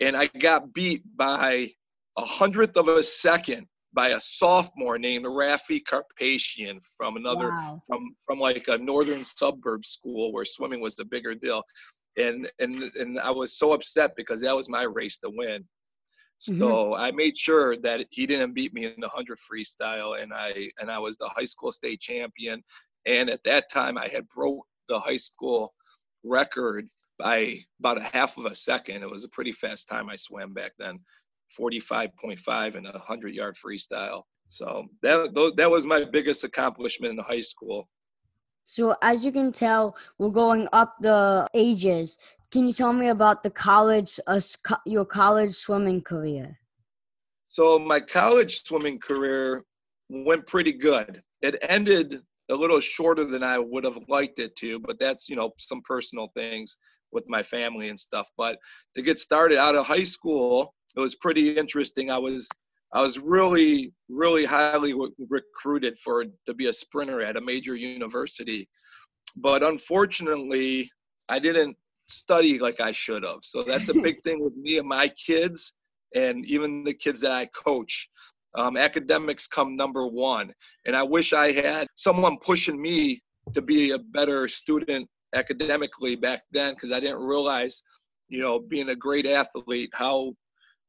and 0.00 0.16
I 0.16 0.26
got 0.26 0.72
beat 0.72 1.02
by 1.16 1.70
a 2.16 2.24
hundredth 2.24 2.76
of 2.76 2.88
a 2.88 3.02
second 3.02 3.66
by 3.92 4.10
a 4.10 4.20
sophomore 4.20 4.98
named 4.98 5.24
Rafi 5.24 5.84
Carpathian 5.84 6.80
from 6.96 7.16
another 7.16 7.50
wow. 7.50 7.80
from 7.86 8.14
from 8.24 8.38
like 8.38 8.68
a 8.68 8.78
northern 8.78 9.24
suburb 9.24 9.84
school 9.84 10.32
where 10.32 10.44
swimming 10.44 10.80
was 10.80 10.94
the 10.94 11.04
bigger 11.04 11.34
deal. 11.34 11.62
And 12.16 12.50
and 12.58 12.82
and 12.96 13.18
I 13.18 13.30
was 13.30 13.58
so 13.58 13.72
upset 13.72 14.12
because 14.16 14.42
that 14.42 14.56
was 14.56 14.68
my 14.68 14.82
race 14.82 15.18
to 15.18 15.30
win. 15.30 15.64
So 16.38 16.52
mm-hmm. 16.54 16.94
I 16.94 17.10
made 17.10 17.36
sure 17.36 17.76
that 17.78 18.06
he 18.10 18.26
didn't 18.26 18.54
beat 18.54 18.72
me 18.72 18.86
in 18.86 18.94
the 18.96 19.08
100 19.08 19.38
freestyle 19.38 20.22
and 20.22 20.32
I 20.32 20.70
and 20.80 20.90
I 20.90 20.98
was 20.98 21.16
the 21.18 21.28
high 21.28 21.44
school 21.44 21.72
state 21.72 22.00
champion 22.00 22.62
and 23.06 23.28
at 23.28 23.44
that 23.44 23.70
time 23.70 23.98
I 23.98 24.08
had 24.08 24.26
broke 24.28 24.66
the 24.88 24.98
high 24.98 25.16
school 25.16 25.74
record 26.24 26.86
by 27.20 27.58
about 27.78 27.98
a 27.98 28.02
half 28.02 28.36
of 28.38 28.46
a 28.46 28.54
second. 28.54 29.02
It 29.02 29.10
was 29.10 29.24
a 29.24 29.28
pretty 29.28 29.52
fast 29.52 29.88
time 29.88 30.08
I 30.08 30.16
swam 30.16 30.52
back 30.52 30.72
then. 30.78 30.98
45.5 31.58 32.76
in 32.76 32.86
a 32.86 32.92
100 32.92 33.34
yard 33.34 33.56
freestyle. 33.56 34.22
So 34.48 34.86
that 35.02 35.52
that 35.56 35.70
was 35.70 35.86
my 35.86 36.04
biggest 36.04 36.44
accomplishment 36.44 37.18
in 37.18 37.24
high 37.24 37.40
school. 37.40 37.88
So 38.64 38.94
as 39.02 39.24
you 39.24 39.32
can 39.32 39.52
tell, 39.52 39.96
we're 40.18 40.30
going 40.30 40.68
up 40.72 40.96
the 41.00 41.46
ages. 41.54 42.18
Can 42.50 42.66
you 42.66 42.72
tell 42.72 42.92
me 42.92 43.08
about 43.08 43.42
the 43.42 43.50
college, 43.50 44.18
uh, 44.26 44.40
your 44.86 45.04
college 45.04 45.54
swimming 45.54 46.02
career? 46.02 46.58
So 47.48 47.78
my 47.78 48.00
college 48.00 48.62
swimming 48.64 48.98
career 48.98 49.64
went 50.08 50.46
pretty 50.46 50.72
good. 50.72 51.20
It 51.42 51.56
ended 51.62 52.20
a 52.48 52.54
little 52.54 52.80
shorter 52.80 53.24
than 53.24 53.42
I 53.42 53.58
would 53.58 53.84
have 53.84 53.98
liked 54.08 54.40
it 54.40 54.56
to, 54.56 54.80
but 54.80 54.98
that's 54.98 55.28
you 55.28 55.36
know 55.36 55.52
some 55.58 55.82
personal 55.82 56.30
things 56.34 56.76
with 57.12 57.24
my 57.28 57.42
family 57.42 57.88
and 57.88 57.98
stuff. 57.98 58.28
But 58.36 58.58
to 58.96 59.02
get 59.02 59.18
started 59.18 59.58
out 59.58 59.74
of 59.74 59.86
high 59.86 60.02
school, 60.02 60.74
it 60.96 61.00
was 61.00 61.14
pretty 61.16 61.56
interesting. 61.56 62.10
I 62.10 62.18
was 62.18 62.48
I 62.92 63.00
was 63.00 63.18
really 63.18 63.92
really 64.08 64.44
highly 64.44 64.92
w- 64.92 65.14
recruited 65.28 65.98
for 65.98 66.24
to 66.24 66.54
be 66.54 66.66
a 66.66 66.72
sprinter 66.72 67.22
at 67.22 67.36
a 67.36 67.40
major 67.40 67.76
university, 67.76 68.68
but 69.36 69.62
unfortunately, 69.62 70.90
I 71.28 71.38
didn't 71.38 71.76
study 72.08 72.58
like 72.58 72.80
I 72.80 72.92
should 72.92 73.22
have. 73.22 73.38
So 73.42 73.62
that's 73.62 73.88
a 73.88 73.94
big 73.94 74.20
thing 74.24 74.42
with 74.42 74.56
me 74.56 74.78
and 74.78 74.88
my 74.88 75.08
kids, 75.08 75.74
and 76.14 76.44
even 76.46 76.84
the 76.84 76.94
kids 76.94 77.20
that 77.20 77.32
I 77.32 77.46
coach. 77.46 78.08
Um, 78.56 78.76
academics 78.76 79.46
come 79.46 79.76
number 79.76 80.08
one, 80.08 80.52
and 80.84 80.96
I 80.96 81.04
wish 81.04 81.32
I 81.32 81.52
had 81.52 81.86
someone 81.94 82.36
pushing 82.44 82.82
me 82.82 83.22
to 83.54 83.62
be 83.62 83.92
a 83.92 83.98
better 83.98 84.48
student 84.48 85.08
academically 85.34 86.16
back 86.16 86.42
then 86.52 86.74
because 86.74 86.92
I 86.92 87.00
didn't 87.00 87.22
realize, 87.22 87.82
you 88.28 88.40
know, 88.40 88.58
being 88.58 88.90
a 88.90 88.96
great 88.96 89.26
athlete 89.26 89.90
how 89.92 90.34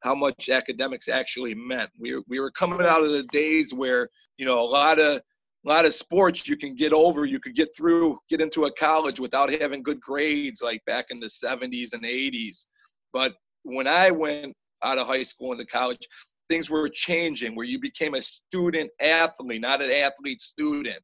how 0.04 0.16
much 0.16 0.50
academics 0.50 1.08
actually 1.08 1.56
meant. 1.56 1.90
We 2.00 2.22
we 2.28 2.40
were 2.40 2.52
coming 2.52 2.86
out 2.86 3.04
of 3.04 3.12
the 3.12 3.24
days 3.32 3.74
where 3.74 4.10
you 4.38 4.46
know 4.46 4.60
a 4.60 4.66
lot 4.66 5.00
of 5.00 5.22
a 5.66 5.70
lot 5.70 5.86
of 5.86 5.94
sports 5.94 6.48
you 6.48 6.58
can 6.58 6.74
get 6.76 6.92
over, 6.92 7.26
you 7.26 7.40
could 7.40 7.56
get 7.56 7.70
through, 7.76 8.18
get 8.30 8.42
into 8.42 8.66
a 8.66 8.74
college 8.74 9.20
without 9.20 9.52
having 9.52 9.84
good 9.84 10.02
grades 10.02 10.62
like 10.62 10.84
back 10.86 11.06
in 11.12 11.20
the 11.20 11.28
70s 11.28 11.94
and 11.94 12.04
80s. 12.04 12.66
But 13.14 13.34
when 13.62 13.86
I 13.86 14.10
went 14.10 14.56
out 14.84 14.98
of 14.98 15.06
high 15.06 15.22
school 15.22 15.52
into 15.52 15.68
college, 15.68 16.08
things 16.48 16.70
were 16.70 16.90
changing 16.90 17.56
where 17.56 17.66
you 17.66 17.80
became 17.80 18.16
a 18.16 18.22
student 18.22 18.90
athlete, 19.00 19.62
not 19.62 19.82
an 19.82 19.92
athlete 19.92 20.42
student. 20.42 21.00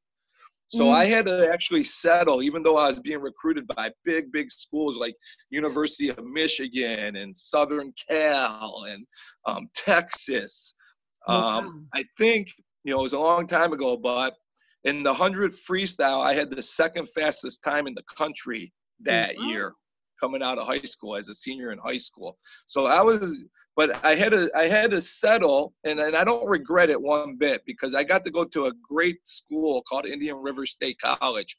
So 0.67 0.85
mm. 0.85 0.93
I 0.93 1.05
had 1.05 1.25
to 1.25 1.49
actually 1.51 1.83
settle, 1.83 2.43
even 2.43 2.61
though 2.61 2.77
I 2.77 2.87
was 2.87 2.99
being 2.99 3.21
recruited 3.21 3.65
by 3.67 3.91
big, 4.03 4.31
big 4.31 4.51
schools 4.51 4.97
like 4.97 5.15
University 5.49 6.09
of 6.09 6.23
Michigan 6.25 7.15
and 7.15 7.35
Southern 7.35 7.93
Cal 8.09 8.85
and 8.89 9.05
um, 9.45 9.69
Texas. 9.75 10.75
Um, 11.27 11.87
I 11.93 12.03
think, 12.17 12.49
you 12.83 12.93
know, 12.93 12.99
it 12.99 13.03
was 13.03 13.13
a 13.13 13.19
long 13.19 13.47
time 13.47 13.73
ago, 13.73 13.97
but 13.97 14.33
in 14.83 15.03
the 15.03 15.11
100 15.11 15.51
freestyle, 15.51 16.21
I 16.21 16.33
had 16.33 16.49
the 16.49 16.61
second 16.61 17.07
fastest 17.09 17.63
time 17.63 17.87
in 17.87 17.93
the 17.93 18.03
country 18.17 18.71
that 19.03 19.35
mm-hmm. 19.35 19.49
year 19.49 19.73
coming 20.19 20.41
out 20.41 20.57
of 20.57 20.67
high 20.67 20.81
school 20.81 21.15
as 21.15 21.29
a 21.29 21.33
senior 21.33 21.71
in 21.71 21.79
high 21.79 21.97
school. 21.97 22.37
So 22.65 22.85
I 22.85 23.01
was, 23.01 23.45
but 23.75 24.03
I 24.03 24.15
had 24.15 24.31
to, 24.31 24.49
I 24.55 24.67
had 24.67 24.91
to 24.91 25.01
settle, 25.01 25.73
and, 25.83 25.99
and 25.99 26.15
I 26.15 26.23
don't 26.23 26.47
regret 26.47 26.89
it 26.89 27.01
one 27.01 27.35
bit 27.37 27.61
because 27.65 27.95
I 27.95 28.03
got 28.03 28.23
to 28.25 28.31
go 28.31 28.45
to 28.45 28.67
a 28.67 28.71
great 28.87 29.19
school 29.27 29.83
called 29.83 30.05
Indian 30.05 30.37
River 30.37 30.65
State 30.65 30.97
College, 30.99 31.57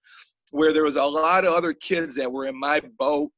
where 0.50 0.72
there 0.72 0.84
was 0.84 0.96
a 0.96 1.04
lot 1.04 1.44
of 1.44 1.52
other 1.52 1.72
kids 1.72 2.14
that 2.16 2.30
were 2.30 2.46
in 2.46 2.58
my 2.58 2.80
boat. 2.98 3.30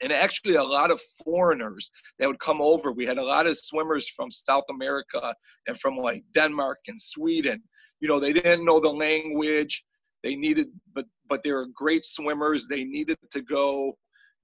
And 0.00 0.12
actually, 0.12 0.54
a 0.54 0.62
lot 0.62 0.92
of 0.92 1.00
foreigners 1.24 1.90
that 2.18 2.28
would 2.28 2.38
come 2.38 2.60
over. 2.60 2.92
We 2.92 3.04
had 3.04 3.18
a 3.18 3.24
lot 3.24 3.48
of 3.48 3.58
swimmers 3.58 4.08
from 4.08 4.30
South 4.30 4.62
America 4.70 5.34
and 5.66 5.76
from 5.76 5.96
like 5.96 6.22
Denmark 6.32 6.78
and 6.86 7.00
Sweden. 7.00 7.60
You 8.00 8.06
know, 8.06 8.20
they 8.20 8.32
didn't 8.32 8.64
know 8.64 8.78
the 8.78 8.88
language. 8.88 9.84
They 10.22 10.36
needed, 10.36 10.68
but 10.94 11.06
but 11.28 11.42
they 11.42 11.52
were 11.52 11.66
great 11.74 12.04
swimmers. 12.04 12.66
They 12.66 12.84
needed 12.84 13.18
to 13.32 13.42
go 13.42 13.96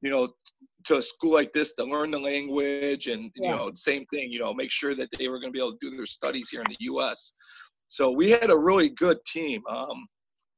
you 0.05 0.11
know, 0.11 0.29
to 0.85 0.99
a 0.99 1.03
school 1.03 1.33
like 1.33 1.53
this 1.53 1.73
to 1.75 1.85
learn 1.85 2.11
the 2.11 2.19
language 2.19 3.07
and 3.07 3.31
you 3.37 3.49
know 3.49 3.71
same 3.75 4.05
thing 4.13 4.31
you 4.31 4.39
know 4.39 4.53
make 4.53 4.71
sure 4.71 4.95
that 4.95 5.09
they 5.19 5.29
were 5.29 5.41
going 5.41 5.51
to 5.51 5.57
be 5.57 5.59
able 5.59 5.73
to 5.73 5.91
do 5.91 5.97
their 5.97 6.05
studies 6.05 6.51
here 6.51 6.61
in 6.61 6.67
the 6.79 6.85
us 6.85 7.33
so 7.95 8.11
we 8.11 8.31
had 8.31 8.51
a 8.51 8.59
really 8.59 8.89
good 8.89 9.19
team. 9.25 9.63
Um, 9.69 10.09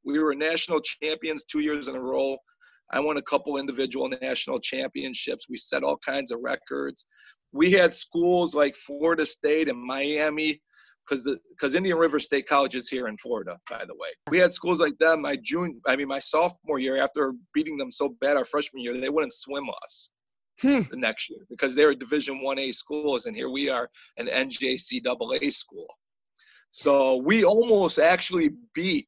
we 0.04 0.18
were 0.18 0.34
national 0.34 0.80
champions 0.80 1.44
two 1.44 1.60
years 1.60 1.88
in 1.88 1.94
a 1.94 2.00
row. 2.00 2.38
I 2.92 3.00
won 3.00 3.16
a 3.18 3.22
couple 3.22 3.58
individual 3.58 4.08
national 4.22 4.60
championships. 4.60 5.46
We 5.46 5.58
set 5.58 5.82
all 5.82 5.98
kinds 5.98 6.30
of 6.30 6.40
records. 6.42 7.06
We 7.52 7.70
had 7.72 7.92
schools 7.92 8.54
like 8.54 8.74
florida 8.74 9.26
state 9.26 9.68
and 9.68 9.78
miami 9.78 10.62
because 11.06 11.28
because 11.50 11.74
Indian 11.74 11.98
River 11.98 12.18
State 12.18 12.46
College 12.46 12.74
is 12.74 12.88
here 12.88 13.08
in 13.08 13.16
Florida, 13.18 13.58
by 13.70 13.84
the 13.84 13.94
way. 13.94 14.08
We 14.30 14.38
had 14.38 14.52
schools 14.52 14.80
like 14.80 14.94
that 15.00 15.18
my 15.18 15.36
June, 15.42 15.80
I 15.86 15.96
mean 15.96 16.08
my 16.08 16.18
sophomore 16.18 16.78
year. 16.78 16.96
After 16.96 17.32
beating 17.54 17.76
them 17.76 17.90
so 17.90 18.16
bad 18.20 18.36
our 18.36 18.44
freshman 18.44 18.82
year, 18.82 18.98
they 19.00 19.08
wouldn't 19.08 19.32
swim 19.32 19.68
us 19.84 20.10
hmm. 20.60 20.82
the 20.90 20.96
next 20.96 21.30
year 21.30 21.40
because 21.48 21.74
they 21.74 21.84
were 21.84 21.94
Division 21.94 22.42
One 22.42 22.58
A 22.58 22.72
schools, 22.72 23.26
and 23.26 23.36
here 23.36 23.50
we 23.50 23.68
are 23.68 23.88
an 24.16 24.26
NJCAA 24.26 25.52
school. 25.52 25.86
So 26.70 27.16
we 27.16 27.44
almost 27.44 27.98
actually 27.98 28.50
beat 28.74 29.06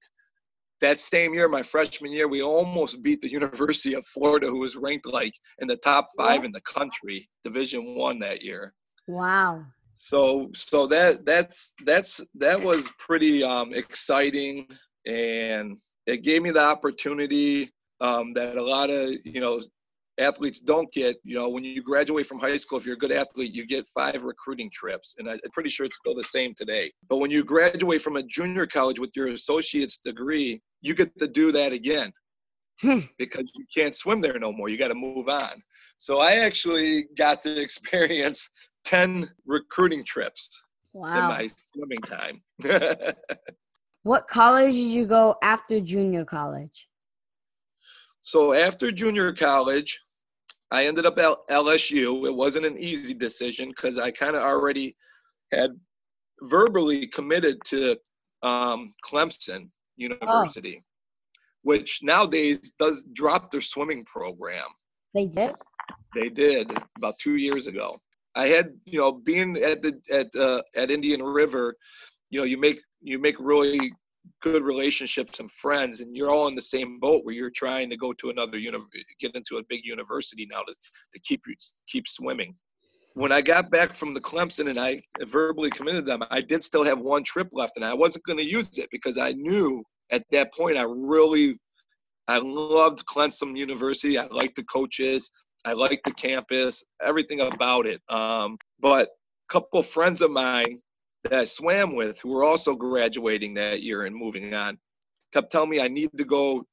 that 0.81 0.99
same 1.01 1.35
year, 1.35 1.49
my 1.49 1.63
freshman 1.63 2.13
year, 2.13 2.29
we 2.29 2.41
almost 2.41 3.03
beat 3.03 3.21
the 3.21 3.29
University 3.29 3.95
of 3.95 4.07
Florida, 4.07 4.47
who 4.47 4.61
was 4.61 4.77
ranked 4.77 5.07
like 5.07 5.35
in 5.59 5.67
the 5.67 5.77
top 5.77 6.07
five 6.17 6.39
what? 6.39 6.47
in 6.47 6.53
the 6.53 6.61
country, 6.61 7.29
Division 7.43 7.97
One 7.97 8.21
that 8.21 8.43
year. 8.43 8.73
Wow 9.09 9.65
so 9.99 10.49
so 10.55 10.87
that 10.87 11.27
that's 11.27 11.73
that's 11.85 12.21
that 12.35 12.61
was 12.61 12.91
pretty 12.99 13.43
um, 13.43 13.75
exciting 13.75 14.67
and 15.07 15.77
it 16.07 16.23
gave 16.23 16.43
me 16.43 16.51
the 16.51 16.63
opportunity 16.63 17.71
um, 18.01 18.33
that 18.35 18.57
a 18.57 18.63
lot 18.63 18.91
of 18.91 19.11
you 19.25 19.41
know 19.41 19.61
athletes 20.19 20.61
don't 20.61 20.91
get. 20.93 21.17
You 21.25 21.37
know 21.37 21.49
when 21.49 21.65
you 21.65 21.83
graduate 21.83 22.27
from 22.27 22.39
high 22.39 22.57
school 22.57 22.79
if 22.79 22.87
you're 22.87 22.95
a 22.95 22.99
good 22.99 23.13
athlete 23.13 23.55
you 23.55 23.67
get 23.67 23.87
five 23.89 24.23
recruiting 24.23 24.71
trips 24.73 25.17
and 25.19 25.29
i'm 25.29 25.39
pretty 25.53 25.69
sure 25.69 25.87
it's 25.87 25.97
still 25.97 26.15
the 26.15 26.25
same 26.25 26.55
today. 26.57 26.93
But 27.09 27.19
when 27.19 27.31
you 27.31 27.45
graduate 27.45 28.03
from 28.03 28.17
a 28.17 28.23
junior 28.23 28.67
college 28.67 28.99
with 29.01 29.11
your 29.15 29.29
associate's 29.29 29.99
degree 29.99 30.61
you 30.81 30.95
get 30.95 31.17
to 31.19 31.27
do 31.27 31.51
that 31.53 31.73
again 31.73 32.13
hmm. 32.81 33.01
because 33.19 33.45
you 33.55 33.65
can't 33.75 33.95
swim 33.95 34.21
there 34.21 34.39
no 34.39 34.53
more. 34.53 34.69
You 34.69 34.79
got 34.79 34.89
to 34.89 34.95
move 34.95 35.29
on. 35.29 35.63
So 35.97 36.21
i 36.21 36.37
actually 36.37 37.07
got 37.17 37.43
to 37.43 37.61
experience 37.67 38.49
10 38.85 39.29
recruiting 39.47 40.05
trips 40.05 40.63
wow. 40.93 41.15
in 41.15 41.25
my 41.29 41.49
swimming 41.57 42.01
time. 42.03 42.43
what 44.03 44.27
college 44.29 44.75
did 44.75 44.91
you 44.91 45.07
go 45.07 45.37
after 45.43 45.81
junior 45.81 46.25
college? 46.25 46.89
So 48.23 48.53
after 48.53 48.91
junior 48.93 49.33
college, 49.33 50.03
I 50.71 50.87
ended 50.87 51.07
up 51.07 51.19
at 51.19 51.37
LSU. 51.51 52.27
It 52.27 52.35
wasn't 52.35 52.67
an 52.67 52.77
easy 52.79 53.15
decision 53.15 53.71
because 53.71 53.99
I 53.99 54.11
kind 54.11 54.37
of 54.37 54.43
already 54.43 54.97
had 55.53 55.71
verbally 56.43 57.07
committed 57.07 57.59
to 57.67 57.97
um, 58.43 58.95
Clemson 59.05 59.69
University, 59.97 60.79
oh. 60.79 61.41
which 61.63 62.01
nowadays 62.03 62.73
does 62.79 63.05
drop 63.15 63.51
their 63.51 63.63
swimming 63.63 64.05
program. 64.05 64.67
They 65.15 65.27
did. 65.27 65.55
They 66.15 66.29
did 66.29 66.71
about 66.99 67.19
two 67.19 67.37
years 67.37 67.67
ago. 67.67 67.97
I 68.35 68.49
had 68.49 68.73
you 68.85 68.99
know 69.01 69.13
being 69.13 69.57
at 69.59 69.83
the 69.83 70.01
at 70.11 70.35
uh, 70.37 70.63
at 70.77 70.91
Indian 70.91 71.23
River, 71.23 71.75
you 72.31 72.41
know 72.41 72.45
you 72.45 72.59
make 72.59 72.81
you 73.01 73.19
make 73.19 73.37
really 73.39 73.93
good 74.43 74.63
relationships 74.63 75.41
and 75.41 75.51
friends, 75.51 76.01
and 76.01 76.17
you're 76.17 76.31
all 76.31 76.49
in 76.49 76.55
the 76.55 76.63
same 76.63 76.99
boat 77.01 77.25
where 77.25 77.35
you're 77.35 77.51
trying 77.51 77.91
to 77.91 77.97
go 77.97 78.13
to 78.13 78.31
another 78.31 78.59
uni- 78.59 78.79
get 79.21 79.35
into 79.35 79.57
a 79.57 79.63
big 79.69 79.85
university 79.85 80.47
now 80.51 80.63
to, 80.63 80.75
to 81.13 81.21
keep 81.21 81.43
keep 81.89 82.07
swimming. 82.07 82.55
When 83.15 83.33
I 83.33 83.41
got 83.41 83.71
back 83.71 83.95
from 83.95 84.15
the 84.15 84.21
Clemson 84.21 84.69
and 84.71 84.79
I 84.79 85.03
verbally 85.27 85.71
committed 85.71 86.07
them, 86.07 86.23
I 86.31 86.41
did 86.41 86.63
still 86.63 86.85
have 86.85 87.01
one 87.01 87.25
trip 87.25 87.49
left, 87.53 87.77
and 87.77 87.85
I 87.85 87.95
wasn't 87.95 88.25
going 88.25 88.39
to 88.39 88.49
use 88.49 88.79
it 88.79 88.89
because 88.93 89.19
I 89.19 89.33
knew 89.33 89.83
at 90.11 90.25
that 90.31 90.55
point 90.55 90.77
I 90.77 90.83
really 90.83 91.59
I 92.29 92.39
loved 92.39 93.07
Clemson 93.07 93.57
University. 93.57 94.19
I 94.19 94.27
liked 94.27 94.57
the 94.57 94.65
coaches. 94.65 95.31
I 95.65 95.73
liked 95.73 96.05
the 96.05 96.13
campus, 96.13 96.85
everything 97.03 97.41
about 97.41 97.87
it. 97.87 98.01
Um, 98.09 98.59
but 98.81 99.09
a 99.09 99.53
couple 99.53 99.83
friends 99.83 100.23
of 100.23 100.31
mine 100.31 100.81
that 101.25 101.33
I 101.35 101.45
swam 101.45 101.95
with 101.95 102.21
who 102.21 102.31
were 102.31 102.45
also 102.45 102.75
graduating 102.75 103.55
that 103.55 103.83
year 103.83 104.05
and 104.05 104.15
moving 104.15 104.55
on 104.55 104.79
kept 105.33 105.51
telling 105.51 105.71
me 105.71 105.81
I 105.81 105.89
need 105.89 106.11
to 106.17 106.25
go 106.25 106.65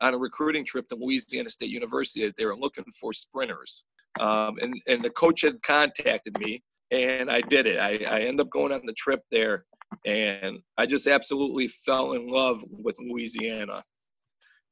on 0.00 0.14
a 0.14 0.18
recruiting 0.18 0.64
trip 0.64 0.88
to 0.88 0.96
Louisiana 0.96 1.48
State 1.48 1.70
University. 1.70 2.32
They 2.36 2.44
were 2.44 2.56
looking 2.56 2.84
for 3.00 3.12
sprinters. 3.12 3.84
Um, 4.20 4.58
and, 4.60 4.74
and 4.86 5.02
the 5.02 5.10
coach 5.10 5.42
had 5.42 5.62
contacted 5.62 6.38
me 6.38 6.62
and 6.90 7.30
I 7.30 7.40
did 7.40 7.66
it. 7.66 7.78
I, 7.78 7.98
I 8.08 8.20
ended 8.20 8.40
up 8.40 8.50
going 8.50 8.72
on 8.72 8.82
the 8.84 8.92
trip 8.92 9.20
there 9.30 9.64
and 10.04 10.58
I 10.76 10.86
just 10.86 11.06
absolutely 11.06 11.68
fell 11.68 12.12
in 12.12 12.26
love 12.28 12.62
with 12.68 12.96
Louisiana 12.98 13.82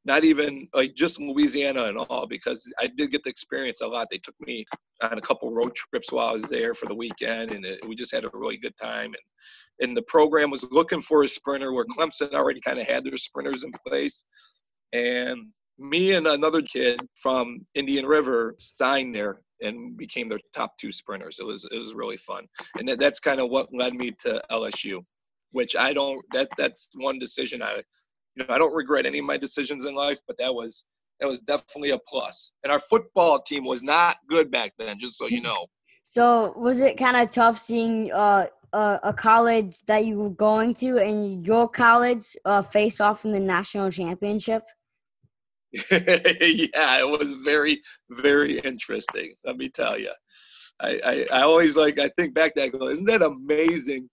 not 0.05 0.25
even 0.25 0.69
like 0.75 0.95
just 0.95 1.21
Louisiana 1.21 1.85
and 1.85 1.99
all, 1.99 2.27
because 2.27 2.69
I 2.81 2.89
did 2.89 3.11
get 3.11 3.23
to 3.25 3.31
experience 3.31 3.81
a 3.81 3.87
lot. 3.87 4.09
They 4.11 4.19
took 4.19 4.35
me 4.41 4.65
on 5.01 5.19
a 5.19 5.21
couple 5.21 5.53
road 5.53 5.75
trips 5.75 6.11
while 6.11 6.29
I 6.29 6.33
was 6.33 6.45
there 6.45 6.75
for 6.75 6.87
the 6.87 6.95
weekend, 6.95 7.53
and 7.53 7.65
it, 7.65 7.87
we 7.87 7.95
just 7.95 8.13
had 8.13 8.25
a 8.25 8.31
really 8.33 8.57
good 8.57 8.77
time. 8.77 9.07
And 9.07 9.17
and 9.89 9.97
the 9.97 10.03
program 10.03 10.51
was 10.51 10.65
looking 10.71 11.01
for 11.01 11.23
a 11.23 11.29
sprinter 11.29 11.73
where 11.73 11.85
Clemson 11.85 12.35
already 12.35 12.61
kind 12.61 12.79
of 12.79 12.87
had 12.87 13.05
their 13.05 13.17
sprinters 13.17 13.65
in 13.65 13.71
place, 13.87 14.25
and 14.93 15.47
me 15.79 16.13
and 16.13 16.27
another 16.27 16.63
kid 16.63 17.01
from 17.17 17.65
Indian 17.75 18.07
River 18.07 18.55
signed 18.59 19.15
there 19.15 19.41
and 19.61 19.97
became 19.97 20.29
their 20.29 20.41
top 20.55 20.77
two 20.77 20.91
sprinters. 20.91 21.39
It 21.39 21.47
was 21.47 21.69
it 21.71 21.79
was 21.79 21.95
really 21.95 22.17
fun, 22.17 22.47
and 22.79 22.89
that, 22.89 22.99
that's 22.99 23.21
kind 23.21 23.41
of 23.41 23.51
what 23.51 23.69
led 23.73 23.95
me 23.95 24.13
to 24.21 24.43
LSU, 24.51 25.01
which 25.53 25.77
I 25.77 25.93
don't 25.93 26.21
that 26.33 26.49
that's 26.59 26.89
one 26.97 27.21
decision 27.21 27.63
I 27.63 27.83
you 28.37 28.45
know, 28.45 28.55
I 28.55 28.59
don't 28.59 28.75
regret 28.75 29.07
any 29.07 29.19
of 29.19 29.25
my 29.25 29.37
decisions 29.37 29.85
in 29.85 29.95
life, 29.95 30.19
but 30.27 30.39
that 30.39 30.55
was 30.55 30.87
that 31.21 31.29
was 31.29 31.41
definitely 31.41 31.91
a 31.91 31.99
plus. 31.99 32.53
And 32.65 32.73
our 32.73 32.79
football 32.79 33.41
team 33.43 33.65
was 33.65 33.83
not 33.83 34.17
good 34.29 34.51
back 34.51 34.73
then, 34.79 34.99
just 34.99 35.17
so 35.17 35.29
you 35.29 35.41
know. 35.49 35.67
So 36.03 36.53
was 36.57 36.81
it 36.81 36.97
kind 36.97 37.17
of 37.17 37.31
tough 37.31 37.59
seeing 37.59 38.13
uh, 38.13 38.47
uh, 38.73 38.99
a 39.03 39.13
college 39.13 39.81
that 39.87 40.05
you 40.05 40.19
were 40.19 40.31
going 40.31 40.75
to 40.75 40.99
and 40.99 41.47
your 41.47 41.69
college 41.69 42.37
uh, 42.45 42.63
face 42.63 43.01
off 43.01 43.25
in 43.25 43.33
the 43.33 43.41
national 43.41 43.91
championship? 43.91 44.65
yeah, 45.91 47.01
it 47.01 47.09
was 47.09 47.35
very, 47.35 47.81
very 48.11 48.59
interesting. 48.61 49.35
Let 49.45 49.57
me 49.57 49.71
tell 49.71 49.99
you. 49.99 50.11
I, 50.81 51.01
I, 51.05 51.27
I 51.33 51.43
always 51.43 51.77
like 51.77 51.99
I 51.99 52.09
think 52.09 52.35
back 52.35 52.55
to 52.55 52.61
that. 52.61 52.73
Go, 52.73 52.89
isn't 52.89 53.07
that 53.07 53.23
amazing 53.23 54.09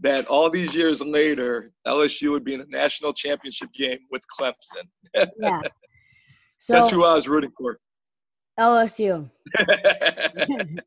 that 0.00 0.26
all 0.26 0.50
these 0.50 0.74
years 0.74 1.02
later, 1.02 1.72
LSU 1.86 2.30
would 2.32 2.44
be 2.44 2.54
in 2.54 2.60
a 2.60 2.66
national 2.66 3.12
championship 3.12 3.72
game 3.72 3.98
with 4.10 4.22
Clemson. 4.38 4.86
yeah. 5.38 5.60
So, 6.58 6.74
That's 6.74 6.92
who 6.92 7.02
I 7.02 7.14
was 7.14 7.26
rooting 7.26 7.50
for. 7.58 7.80
LSU. 8.60 9.28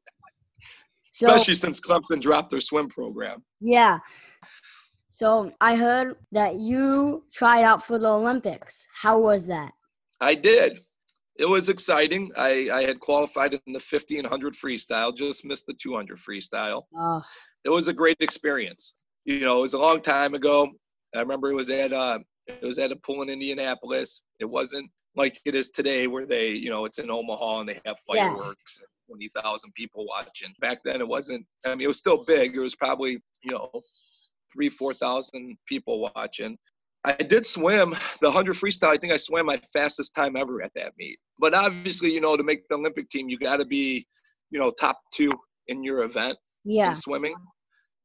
so, 1.12 1.28
Especially 1.28 1.54
since 1.54 1.82
Clemson 1.82 2.22
dropped 2.22 2.50
their 2.50 2.62
swim 2.62 2.88
program. 2.88 3.44
Yeah. 3.60 4.00
So 5.10 5.52
I 5.60 5.76
heard 5.76 6.16
that 6.32 6.56
you 6.56 7.26
tried 7.34 7.64
out 7.64 7.82
for 7.86 8.00
the 8.00 8.08
Olympics. 8.08 8.88
How 9.02 9.20
was 9.20 9.48
that? 9.48 9.72
I 10.22 10.36
did. 10.36 10.80
It 11.38 11.46
was 11.46 11.70
exciting. 11.70 12.32
I, 12.38 12.70
I 12.72 12.84
had 12.84 13.00
qualified 13.00 13.54
in 13.54 13.74
the 13.74 13.80
50 13.80 14.18
and 14.18 14.24
100 14.24 14.54
freestyle, 14.54 15.16
just 15.16 15.46
missed 15.46 15.66
the 15.66 15.74
200 15.74 16.18
freestyle. 16.18 16.84
Oh. 16.96 17.22
It 17.64 17.70
was 17.70 17.88
a 17.88 17.94
great 17.94 18.18
experience 18.22 18.96
you 19.26 19.40
know, 19.40 19.60
it 19.60 19.62
was 19.62 19.74
a 19.74 19.80
long 19.80 20.02
time 20.02 20.34
ago. 20.34 20.70
I 21.14 21.20
remember 21.20 21.50
it 21.50 21.56
was 21.56 21.70
at 21.70 21.92
uh, 21.92 22.20
it 22.48 22.64
was 22.64 22.80
at 22.80 22.92
a 22.92 22.96
pool 22.96 23.24
in 23.24 23.30
Indianapolis. 23.30 24.22
It 24.40 24.46
wasn't 24.46 24.90
like 25.16 25.40
it 25.46 25.56
is 25.56 25.72
today, 25.72 26.08
where 26.08 26.26
they, 26.26 26.50
you 26.50 26.70
know, 26.70 26.86
it's 26.86 27.00
in 27.00 27.10
Omaha 27.10 27.62
and 27.62 27.70
they 27.70 27.80
have 27.86 27.98
fireworks, 28.08 28.80
yeah. 28.80 28.88
twenty 29.08 29.30
thousand 29.30 29.74
people 29.74 30.06
watching. 30.08 30.54
Back 30.62 30.80
then, 30.86 31.02
it 31.02 31.08
wasn't. 31.08 31.46
I 31.66 31.70
mean, 31.70 31.82
it 31.82 31.88
was 31.88 31.98
still 31.98 32.24
big. 32.24 32.56
It 32.56 32.60
was 32.60 32.76
probably, 32.76 33.20
you 33.42 33.52
know, 33.52 33.70
three, 34.54 34.70
four 34.70 34.94
thousand 34.94 35.58
people 35.66 36.12
watching. 36.16 36.58
I 37.06 37.14
did 37.14 37.46
swim 37.46 37.92
the 38.22 38.28
100 38.28 38.56
freestyle. 38.56 38.90
I 38.90 38.98
think 38.98 39.14
I 39.14 39.18
swam 39.18 39.46
my 39.46 39.60
fastest 39.72 40.16
time 40.16 40.36
ever 40.36 40.62
at 40.62 40.72
that 40.76 40.94
meet. 40.98 41.18
But 41.40 41.54
obviously, 41.54 42.12
you 42.12 42.20
know, 42.20 42.36
to 42.36 42.44
make 42.44 42.68
the 42.68 42.76
Olympic 42.76 43.10
team, 43.10 43.30
you 43.30 43.38
got 43.38 43.58
to 43.58 43.66
be, 43.66 44.06
you 44.50 44.60
know, 44.60 44.72
top 44.72 45.00
two 45.14 45.32
in 45.68 45.84
your 45.84 46.04
event. 46.04 46.38
Yeah. 46.64 46.88
In 46.88 46.94
swimming 46.96 47.36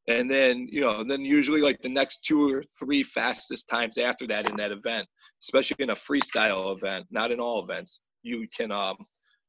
and 0.09 0.31
then 0.31 0.67
you 0.71 0.81
know 0.81 1.05
then 1.05 1.25
usually 1.25 1.61
like 1.61 1.81
the 1.83 1.89
next 1.89 2.25
two 2.25 2.53
or 2.53 2.63
three 2.79 3.03
fastest 3.03 3.69
times 3.69 3.99
after 3.99 4.27
that 4.27 4.49
in 4.49 4.57
that 4.57 4.73
event 4.73 5.07
especially 5.43 5.77
in 5.79 5.91
a 5.91 5.95
freestyle 5.95 6.75
event 6.75 7.07
not 7.11 7.31
in 7.31 7.41
all 7.41 7.63
events 7.63 8.01
you 8.23 8.47
can 8.57 8.73
um 8.73 8.97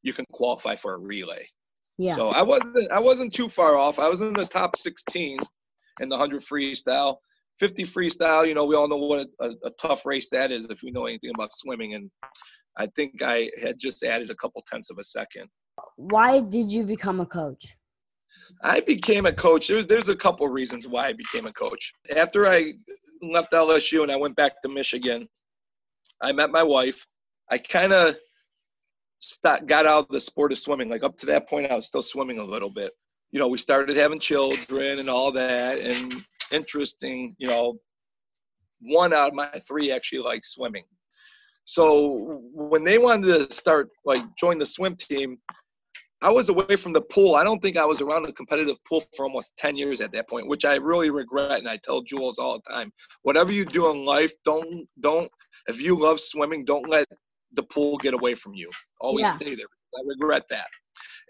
you 0.04 0.14
can 0.14 0.26
qualify 0.32 0.76
for 0.76 0.94
a 0.94 0.98
relay 0.98 1.46
yeah 1.98 2.16
so 2.16 2.28
i 2.30 2.42
wasn't 2.42 2.92
i 2.92 3.00
wasn't 3.00 3.34
too 3.34 3.48
far 3.48 3.76
off 3.76 4.00
i 4.00 4.08
was 4.08 4.22
in 4.22 4.34
the 4.34 4.46
top 4.46 4.76
16 4.76 5.38
in 6.00 6.10
the 6.10 6.18
100 6.18 6.42
freestyle 6.42 7.18
50 7.62 7.84
freestyle 7.84 8.46
you 8.48 8.56
know 8.56 8.66
we 8.66 8.76
all 8.76 8.88
know 8.88 8.98
what 8.98 9.28
a, 9.40 9.52
a 9.64 9.72
tough 9.80 10.06
race 10.06 10.30
that 10.32 10.52
is 10.52 10.70
if 10.72 10.82
you 10.82 10.92
know 10.92 11.06
anything 11.06 11.32
about 11.36 11.54
swimming 11.54 11.94
and 11.94 12.10
i 12.78 12.88
think 12.96 13.22
i 13.22 13.50
had 13.62 13.80
just 13.80 14.04
added 14.04 14.32
a 14.32 14.36
couple 14.36 14.64
tenths 14.68 14.90
of 14.90 14.98
a 14.98 15.04
second 15.04 15.48
why 15.96 16.40
did 16.40 16.72
you 16.72 16.84
become 16.84 17.20
a 17.20 17.26
coach 17.26 17.78
I 18.64 18.82
became 18.82 19.26
a 19.26 19.32
coach. 19.32 19.68
There's 19.68 19.86
there's 19.86 20.10
a 20.10 20.16
couple 20.16 20.48
reasons 20.48 20.88
why 20.88 21.08
I 21.08 21.14
became 21.14 21.46
a 21.46 21.54
coach. 21.54 21.94
After 22.16 22.48
I 22.48 22.74
left 23.22 23.54
LSU 23.54 24.04
and 24.04 24.12
I 24.12 24.18
went 24.18 24.36
back 24.36 24.62
to 24.62 24.70
Michigan, 24.70 25.28
I 26.22 26.32
met 26.32 26.52
my 26.52 26.64
wife. 26.64 27.06
I 27.50 27.58
kind 27.58 27.94
of 27.94 28.16
got 29.66 29.86
out 29.86 30.06
of 30.06 30.08
the 30.10 30.20
sport 30.20 30.52
of 30.52 30.60
swimming. 30.60 30.90
Like 30.90 31.04
up 31.04 31.18
to 31.18 31.26
that 31.28 31.50
point, 31.50 31.72
I 31.72 31.76
was 31.76 31.88
still 31.88 32.02
swimming 32.02 32.40
a 32.40 32.44
little 32.44 32.70
bit. 32.70 32.92
You 33.32 33.40
know, 33.40 33.48
we 33.48 33.58
started 33.58 33.96
having 33.96 34.20
children 34.20 35.00
and 35.00 35.10
all 35.10 35.32
that, 35.32 35.80
and 35.80 36.14
interesting. 36.52 37.36
You 37.38 37.48
know, 37.48 37.80
one 38.82 39.14
out 39.14 39.30
of 39.30 39.34
my 39.34 39.50
three 39.68 39.92
actually 39.92 40.20
liked 40.20 40.46
swimming. 40.46 40.86
So 41.66 42.42
when 42.54 42.84
they 42.84 42.98
wanted 42.98 43.28
to 43.28 43.54
start 43.54 43.90
like 44.06 44.22
join 44.38 44.60
the 44.60 44.66
swim 44.66 44.96
team, 44.96 45.38
I 46.24 46.30
was 46.30 46.50
away 46.50 46.76
from 46.76 46.94
the 46.94 47.02
pool. 47.02 47.36
I 47.36 47.44
don't 47.44 47.62
think 47.62 47.78
I 47.78 47.86
was 47.86 48.00
around 48.00 48.28
a 48.28 48.32
competitive 48.32 48.78
pool 48.86 49.04
for 49.16 49.26
almost 49.26 49.58
10 49.58 49.76
years 49.76 50.02
at 50.02 50.12
that 50.12 50.30
point, 50.30 50.48
which 50.48 50.66
I 50.66 50.76
really 50.76 51.10
regret. 51.10 51.60
And 51.60 51.68
I 51.68 51.78
tell 51.78 52.04
Jules 52.04 52.38
all 52.38 52.62
the 52.64 52.72
time, 52.72 52.92
whatever 53.24 53.52
you 53.52 53.66
do 53.66 53.90
in 53.90 54.06
life, 54.06 54.32
don't, 54.46 54.88
don't, 55.00 55.32
if 55.68 55.82
you 55.82 55.98
love 55.98 56.20
swimming, 56.20 56.64
don't 56.64 56.88
let 56.88 57.08
the 57.54 57.64
pool 57.64 57.98
get 57.98 58.14
away 58.14 58.36
from 58.36 58.54
you. 58.54 58.70
Always 59.00 59.26
yeah. 59.26 59.38
stay 59.38 59.56
there. 59.56 59.66
I 59.96 60.02
regret 60.06 60.44
that. 60.50 60.68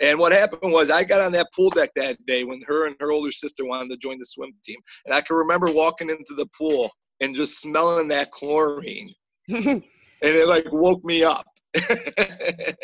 And 0.02 0.18
what 0.18 0.32
happened 0.32 0.74
was 0.74 0.90
I 0.90 1.04
got 1.04 1.22
on 1.22 1.32
that 1.34 1.48
pool 1.56 1.70
deck 1.70 1.92
that 1.96 2.26
day 2.26 2.44
when 2.44 2.62
her 2.68 2.88
and 2.88 2.96
her 3.00 3.12
older 3.12 3.32
sister 3.32 3.64
wanted 3.66 3.90
to 3.92 3.98
join 3.98 4.18
the 4.18 4.26
swim 4.26 4.52
team. 4.66 4.80
And 5.06 5.14
I 5.14 5.22
can 5.22 5.36
remember 5.36 5.68
walking 5.72 6.10
into 6.10 6.34
the 6.36 6.48
pool 6.58 6.90
and 7.22 7.36
just 7.36 7.62
smelling 7.62 8.08
that 8.08 8.32
chlorine. 8.32 9.14
and 9.48 9.84
it 10.22 10.48
like 10.48 10.66
woke 10.72 11.04
me 11.06 11.24
up. 11.24 11.46
I 11.78 12.76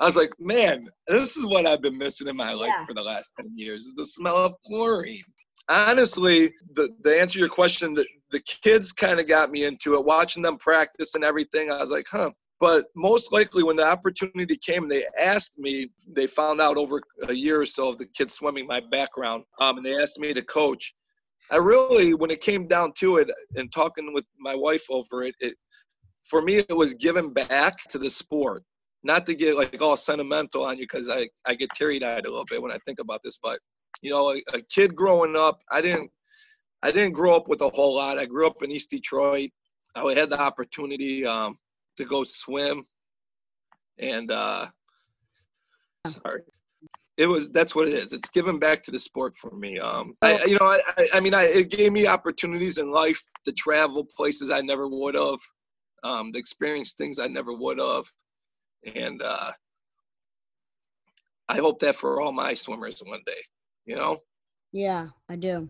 was 0.00 0.16
like, 0.16 0.30
man, 0.38 0.88
this 1.08 1.36
is 1.36 1.46
what 1.46 1.66
I've 1.66 1.80
been 1.80 1.98
missing 1.98 2.28
in 2.28 2.36
my 2.36 2.52
life 2.52 2.68
yeah. 2.68 2.86
for 2.86 2.94
the 2.94 3.02
last 3.02 3.32
10 3.38 3.52
years 3.56 3.86
is 3.86 3.94
the 3.94 4.06
smell 4.06 4.36
of 4.36 4.54
chlorine. 4.66 5.24
Honestly, 5.68 6.52
the, 6.74 6.90
the 7.02 7.18
answer 7.18 7.34
to 7.34 7.40
your 7.40 7.48
question, 7.48 7.94
the, 7.94 8.06
the 8.30 8.40
kids 8.40 8.92
kind 8.92 9.18
of 9.18 9.26
got 9.26 9.50
me 9.50 9.64
into 9.64 9.94
it, 9.94 10.04
watching 10.04 10.42
them 10.42 10.58
practice 10.58 11.14
and 11.14 11.24
everything. 11.24 11.72
I 11.72 11.78
was 11.78 11.90
like, 11.90 12.06
huh. 12.10 12.30
But 12.60 12.86
most 12.94 13.32
likely, 13.32 13.62
when 13.62 13.76
the 13.76 13.86
opportunity 13.86 14.56
came, 14.56 14.88
they 14.88 15.04
asked 15.18 15.58
me. 15.58 15.90
They 16.12 16.26
found 16.26 16.60
out 16.60 16.76
over 16.76 17.00
a 17.26 17.32
year 17.32 17.60
or 17.60 17.66
so 17.66 17.88
of 17.88 17.98
the 17.98 18.06
kids 18.06 18.34
swimming 18.34 18.66
my 18.66 18.80
background, 18.90 19.44
um, 19.60 19.78
and 19.78 19.86
they 19.86 20.00
asked 20.00 20.18
me 20.18 20.34
to 20.34 20.42
coach. 20.42 20.94
I 21.50 21.56
really, 21.56 22.14
when 22.14 22.30
it 22.30 22.40
came 22.40 22.68
down 22.68 22.92
to 22.98 23.16
it, 23.16 23.30
and 23.56 23.72
talking 23.72 24.12
with 24.12 24.26
my 24.38 24.54
wife 24.54 24.84
over 24.90 25.24
it, 25.24 25.34
it 25.40 25.54
for 26.28 26.42
me 26.42 26.58
it 26.58 26.76
was 26.76 26.94
giving 26.94 27.32
back 27.32 27.74
to 27.88 27.98
the 27.98 28.10
sport 28.10 28.62
not 29.02 29.26
to 29.26 29.34
get 29.34 29.56
like 29.56 29.80
all 29.80 29.96
sentimental 29.96 30.64
on 30.64 30.76
you 30.76 30.84
because 30.84 31.08
I, 31.08 31.28
I 31.46 31.54
get 31.54 31.70
teary 31.74 32.02
eyed 32.04 32.26
a 32.26 32.30
little 32.30 32.44
bit 32.44 32.60
when 32.60 32.72
I 32.72 32.78
think 32.84 32.98
about 32.98 33.22
this, 33.22 33.38
but 33.42 33.58
you 34.02 34.10
know, 34.10 34.32
a, 34.32 34.42
a, 34.52 34.62
kid 34.62 34.94
growing 34.94 35.36
up, 35.36 35.60
I 35.70 35.80
didn't 35.80 36.10
I 36.82 36.90
didn't 36.90 37.12
grow 37.12 37.34
up 37.34 37.48
with 37.48 37.60
a 37.62 37.68
whole 37.68 37.94
lot. 37.94 38.18
I 38.18 38.26
grew 38.26 38.46
up 38.46 38.62
in 38.62 38.70
East 38.70 38.90
Detroit. 38.90 39.50
I 39.94 40.14
had 40.14 40.30
the 40.30 40.40
opportunity 40.40 41.26
um, 41.26 41.56
to 42.00 42.06
go 42.06 42.24
swim, 42.24 42.82
and 43.98 44.30
uh, 44.30 44.66
sorry, 46.06 46.42
it 47.16 47.26
was 47.26 47.50
that's 47.50 47.74
what 47.74 47.88
it 47.88 47.94
is. 47.94 48.12
It's 48.12 48.30
giving 48.30 48.58
back 48.58 48.82
to 48.84 48.90
the 48.90 48.98
sport 48.98 49.34
for 49.36 49.50
me. 49.50 49.78
Um, 49.78 50.14
I, 50.22 50.44
you 50.44 50.58
know, 50.58 50.78
I, 50.96 51.08
I 51.14 51.20
mean, 51.20 51.34
I, 51.34 51.44
it 51.44 51.70
gave 51.70 51.92
me 51.92 52.06
opportunities 52.06 52.78
in 52.78 52.90
life 52.90 53.22
to 53.44 53.52
travel 53.52 54.04
places 54.04 54.50
I 54.50 54.60
never 54.60 54.88
would 54.88 55.14
have, 55.14 55.38
um, 56.02 56.32
to 56.32 56.38
experience 56.38 56.94
things 56.94 57.18
I 57.18 57.26
never 57.26 57.52
would 57.52 57.78
have, 57.78 58.04
and 58.94 59.22
uh, 59.22 59.52
I 61.48 61.56
hope 61.56 61.78
that 61.80 61.96
for 61.96 62.20
all 62.20 62.32
my 62.32 62.54
swimmers 62.54 63.02
one 63.04 63.22
day. 63.26 63.42
You 63.86 63.96
know. 63.96 64.18
Yeah, 64.72 65.08
I 65.28 65.36
do. 65.36 65.68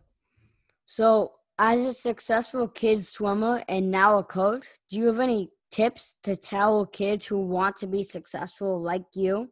So, 0.85 1.33
as 1.59 1.87
a 1.87 1.93
successful 1.93 2.69
kid 2.69 3.05
swimmer 3.05 3.65
and 3.69 3.91
now 3.91 4.19
a 4.19 4.25
coach, 4.25 4.67
do 4.91 4.99
you 4.99 5.07
have 5.07 5.21
any 5.21 5.51
tips 5.71 6.17
to 6.23 6.37
tell 6.37 6.87
kids 6.87 7.27
who 7.27 7.39
want 7.39 7.77
to 7.79 7.87
be 7.87 8.03
successful 8.03 8.81
like 8.81 9.05
you? 9.15 9.51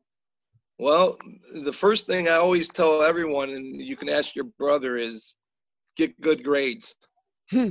Well, 0.79 1.17
the 1.65 1.73
first 1.73 2.07
thing 2.07 2.29
I 2.29 2.35
always 2.35 2.69
tell 2.69 3.03
everyone, 3.03 3.51
and 3.51 3.81
you 3.81 3.97
can 3.97 4.09
ask 4.09 4.37
your 4.37 4.45
brother, 4.59 4.97
is 4.97 5.35
get 5.97 6.19
good 6.21 6.45
grades. 6.45 6.95
Hmm. 7.51 7.71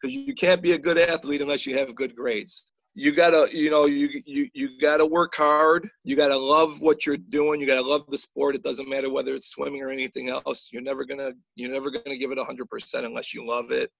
Because 0.00 0.14
you 0.14 0.34
can't 0.34 0.62
be 0.62 0.72
a 0.72 0.78
good 0.78 0.98
athlete 0.98 1.42
unless 1.42 1.66
you 1.66 1.76
have 1.76 1.94
good 1.94 2.14
grades. 2.14 2.66
You 2.94 3.12
gotta, 3.12 3.48
you 3.52 3.70
know, 3.70 3.86
you 3.86 4.22
you 4.24 4.48
you 4.54 4.80
gotta 4.80 5.04
work 5.04 5.34
hard. 5.34 5.88
You 6.04 6.16
gotta 6.16 6.36
love 6.36 6.80
what 6.80 7.04
you're 7.04 7.16
doing. 7.16 7.60
You 7.60 7.66
gotta 7.66 7.86
love 7.86 8.04
the 8.08 8.16
sport. 8.16 8.54
It 8.54 8.62
doesn't 8.62 8.88
matter 8.88 9.10
whether 9.10 9.34
it's 9.34 9.48
swimming 9.48 9.82
or 9.82 9.90
anything 9.90 10.28
else. 10.28 10.70
You're 10.72 10.82
never 10.82 11.04
gonna 11.04 11.32
you're 11.56 11.72
never 11.72 11.90
gonna 11.90 12.16
give 12.16 12.30
it 12.30 12.38
hundred 12.38 12.70
percent 12.70 13.04
unless 13.04 13.34
you 13.34 13.46
love 13.46 13.70
it. 13.70 13.90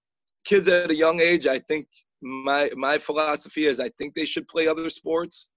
Kids 0.45 0.69
at 0.69 0.91
a 0.91 0.95
young 0.95 1.21
age, 1.21 1.47
I 1.47 1.59
think 1.59 1.89
my 2.27 2.71
my 2.77 2.99
philosophy 2.99 3.67
is 3.67 3.81
I 3.81 3.89
think 3.91 4.15
they 4.15 4.25
should 4.25 4.49
play 4.49 4.67
other 4.67 4.91
sports. 4.91 5.51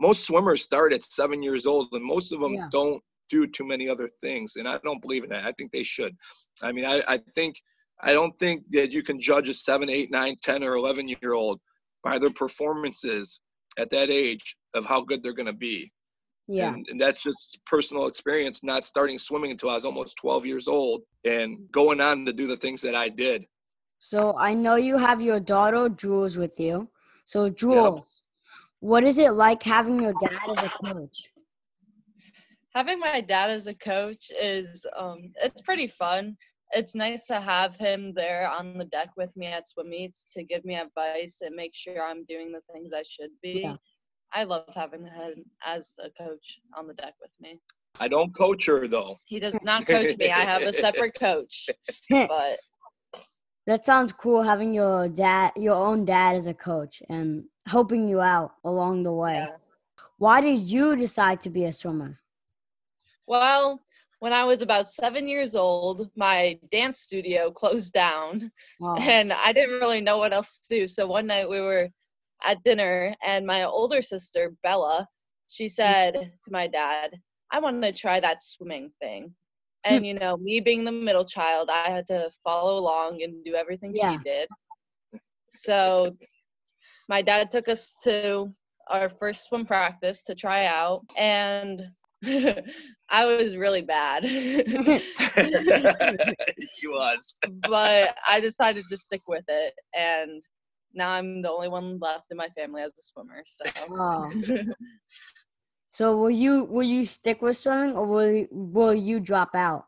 Most 0.00 0.24
swimmers 0.26 0.62
start 0.62 0.92
at 0.92 1.02
seven 1.04 1.42
years 1.42 1.66
old, 1.66 1.88
and 1.92 2.04
most 2.04 2.32
of 2.32 2.40
them 2.40 2.54
Yeah. 2.54 2.68
don't 2.70 3.02
do 3.28 3.46
too 3.46 3.66
many 3.66 3.88
other 3.88 4.08
things. 4.20 4.56
And 4.56 4.68
I 4.68 4.78
don't 4.84 5.00
believe 5.00 5.24
in 5.24 5.30
that. 5.30 5.44
I 5.44 5.52
think 5.52 5.72
they 5.72 5.82
should. 5.82 6.14
I 6.62 6.72
mean, 6.72 6.84
I, 6.84 7.02
I 7.08 7.18
think 7.34 7.56
I 8.02 8.12
don't 8.12 8.36
think 8.38 8.64
that 8.70 8.92
you 8.92 9.02
can 9.02 9.20
judge 9.20 9.48
a 9.48 9.54
seven, 9.54 9.88
eight, 9.88 10.10
nine, 10.10 10.36
ten, 10.42 10.62
or 10.62 10.76
eleven 10.76 11.08
year 11.08 11.34
old 11.34 11.60
by 12.02 12.18
their 12.18 12.32
performances 12.32 13.40
at 13.78 13.90
that 13.90 14.10
age 14.10 14.56
of 14.74 14.84
how 14.84 15.00
good 15.00 15.22
they're 15.22 15.32
going 15.34 15.46
to 15.46 15.52
be. 15.52 15.92
Yeah. 16.48 16.74
And, 16.74 16.86
and 16.90 17.00
that's 17.00 17.22
just 17.22 17.60
personal 17.64 18.06
experience, 18.06 18.62
not 18.64 18.84
starting 18.84 19.16
swimming 19.18 19.52
until 19.52 19.70
I 19.70 19.74
was 19.74 19.84
almost 19.84 20.16
12 20.16 20.44
years 20.44 20.68
old 20.68 21.02
and 21.24 21.58
going 21.70 22.00
on 22.00 22.26
to 22.26 22.32
do 22.32 22.46
the 22.46 22.56
things 22.56 22.82
that 22.82 22.94
I 22.94 23.08
did. 23.08 23.46
So 24.04 24.36
I 24.36 24.52
know 24.52 24.74
you 24.74 24.98
have 24.98 25.22
your 25.22 25.38
daughter 25.38 25.88
Jules 25.88 26.36
with 26.36 26.58
you. 26.58 26.88
So 27.24 27.48
Jules, 27.48 28.22
what 28.80 29.04
is 29.04 29.16
it 29.16 29.30
like 29.32 29.62
having 29.62 30.02
your 30.02 30.12
dad 30.20 30.40
as 30.50 30.58
a 30.58 30.70
coach? 30.84 31.30
having 32.74 32.98
my 32.98 33.20
dad 33.20 33.48
as 33.50 33.68
a 33.68 33.74
coach 33.74 34.30
is 34.40 34.84
um 34.96 35.30
it's 35.42 35.60
pretty 35.62 35.86
fun 35.86 36.36
it's 36.72 36.94
nice 36.94 37.26
to 37.26 37.38
have 37.38 37.76
him 37.76 38.14
there 38.14 38.50
on 38.50 38.78
the 38.78 38.86
deck 38.86 39.10
with 39.16 39.30
me 39.36 39.46
at 39.46 39.68
swim 39.68 39.90
meets 39.90 40.26
to 40.32 40.42
give 40.42 40.64
me 40.64 40.74
advice 40.74 41.42
and 41.42 41.54
make 41.54 41.74
sure 41.74 42.02
i'm 42.02 42.24
doing 42.24 42.50
the 42.50 42.62
things 42.72 42.92
i 42.94 43.02
should 43.02 43.30
be 43.42 43.60
Yeah. 43.64 43.76
i 44.32 44.44
love 44.44 44.64
having 44.74 45.04
him 45.04 45.44
as 45.66 45.92
a 46.02 46.08
coach 46.22 46.60
on 46.76 46.86
the 46.86 46.94
deck 46.94 47.14
with 47.20 47.30
me 47.40 47.60
I 48.00 48.08
don't 48.08 48.34
coach 48.34 48.64
her 48.66 48.88
though. 48.88 49.16
he 49.26 49.38
does 49.38 49.54
not 49.62 49.86
coach 49.86 50.16
me 50.16 50.30
i 50.30 50.44
have 50.52 50.62
a 50.62 50.72
separate 50.72 51.14
coach 51.20 51.68
but 52.10 52.58
That 53.66 53.84
sounds 53.86 54.12
cool 54.12 54.42
having 54.42 54.74
your 54.74 55.08
dad, 55.08 55.52
your 55.56 55.74
own 55.76 56.04
dad 56.04 56.34
as 56.36 56.46
a 56.48 56.54
coach 56.54 57.02
and 57.08 57.44
helping 57.66 58.08
you 58.08 58.20
out 58.20 58.54
along 58.64 59.04
the 59.04 59.12
way. 59.12 59.34
yeah. 59.34 59.56
Why 60.18 60.40
did 60.40 60.60
you 60.62 60.96
decide 60.96 61.40
to 61.42 61.50
be 61.50 61.64
a 61.66 61.72
swimmer? 61.72 62.18
well 63.28 63.80
when 64.18 64.32
i 64.32 64.42
was 64.44 64.62
about 64.62 64.86
seven 64.86 65.28
years 65.28 65.54
old 65.54 66.10
my 66.16 66.58
dance 66.72 66.98
studio 67.00 67.50
closed 67.60 67.92
down 67.92 68.50
Oh, 68.80 68.96
and 68.96 69.32
I 69.32 69.52
didn't 69.52 69.78
really 69.80 70.00
know 70.00 70.18
what 70.18 70.32
else 70.32 70.58
to 70.58 70.68
do. 70.68 70.86
So 70.88 71.06
one 71.06 71.26
night 71.28 71.48
we 71.48 71.60
were 71.60 71.88
at 72.42 72.62
dinner, 72.64 73.14
and 73.24 73.46
my 73.46 73.62
older 73.64 74.02
sister 74.02 74.54
Bella, 74.64 75.06
she 75.48 75.68
said 75.68 76.14
to 76.14 76.50
my 76.50 76.66
dad, 76.66 77.16
"I 77.52 77.60
want 77.60 77.80
to 77.82 77.92
try 77.92 78.18
that 78.18 78.42
swimming 78.42 78.90
thing." 79.00 79.34
Hmm. 79.84 79.94
And 79.94 80.06
you 80.06 80.14
know, 80.14 80.36
me 80.36 80.60
being 80.60 80.84
the 80.84 80.92
middle 80.92 81.24
child, 81.24 81.68
I 81.70 81.90
had 81.90 82.06
to 82.08 82.30
follow 82.44 82.78
along 82.78 83.22
and 83.22 83.44
do 83.44 83.54
everything 83.54 83.92
Yeah. 83.94 84.12
she 84.12 84.18
did. 84.24 84.48
So 85.48 86.16
my 87.08 87.22
dad 87.22 87.50
took 87.50 87.68
us 87.68 87.94
to 88.04 88.52
our 88.88 89.08
first 89.08 89.44
swim 89.44 89.66
practice 89.66 90.22
to 90.22 90.34
try 90.34 90.66
out, 90.66 91.02
and 91.16 91.82
I 93.10 93.26
was 93.26 93.56
really 93.56 93.82
bad. 93.82 94.24
she 94.24 95.02
was. 96.88 97.34
but 97.68 98.16
I 98.26 98.40
decided 98.40 98.84
to 98.88 98.96
stick 98.96 99.22
with 99.28 99.44
it, 99.48 99.74
and 99.94 100.42
now 100.94 101.12
I'm 101.12 101.42
the 101.42 101.50
only 101.50 101.68
one 101.68 101.98
left 101.98 102.26
in 102.30 102.36
my 102.36 102.48
family 102.50 102.82
as 102.82 102.92
a 102.98 103.02
swimmer. 103.02 103.42
So 103.44 103.64
oh. 103.90 104.30
So 105.92 106.16
will 106.16 106.30
you 106.30 106.64
will 106.64 106.88
you 106.88 107.04
stick 107.04 107.42
with 107.42 107.58
swimming 107.58 107.94
or 107.94 108.06
will 108.06 108.32
you, 108.32 108.48
will 108.50 108.94
you 108.94 109.20
drop 109.20 109.54
out? 109.54 109.84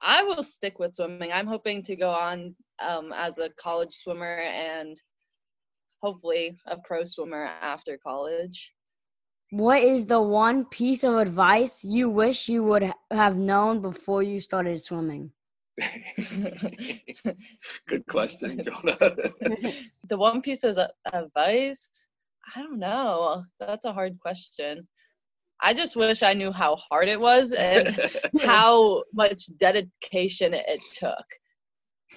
I 0.00 0.22
will 0.22 0.44
stick 0.44 0.78
with 0.78 0.94
swimming. 0.94 1.32
I'm 1.32 1.48
hoping 1.48 1.82
to 1.82 1.96
go 1.96 2.10
on 2.10 2.54
um, 2.78 3.12
as 3.12 3.38
a 3.38 3.50
college 3.50 3.92
swimmer 3.92 4.38
and 4.38 4.96
hopefully 6.00 6.56
a 6.68 6.78
pro 6.78 7.04
swimmer 7.04 7.50
after 7.60 7.98
college. 7.98 8.72
What 9.50 9.82
is 9.82 10.06
the 10.06 10.22
one 10.22 10.66
piece 10.66 11.02
of 11.02 11.16
advice 11.16 11.84
you 11.84 12.08
wish 12.08 12.48
you 12.48 12.62
would 12.62 12.92
have 13.10 13.36
known 13.36 13.80
before 13.80 14.22
you 14.22 14.38
started 14.38 14.80
swimming? 14.80 15.32
Good 17.88 18.06
question, 18.08 18.62
Jonah. 18.62 18.98
the 20.08 20.16
one 20.16 20.42
piece 20.42 20.62
of 20.62 20.78
advice, 21.12 22.06
I 22.54 22.62
don't 22.62 22.78
know. 22.78 23.44
That's 23.60 23.84
a 23.84 23.92
hard 23.92 24.18
question. 24.20 24.86
I 25.60 25.72
just 25.72 25.96
wish 25.96 26.22
I 26.22 26.34
knew 26.34 26.52
how 26.52 26.76
hard 26.76 27.08
it 27.08 27.20
was 27.20 27.52
and 27.52 27.98
how 28.42 29.04
much 29.12 29.46
dedication 29.56 30.52
it 30.52 30.80
took 30.98 31.24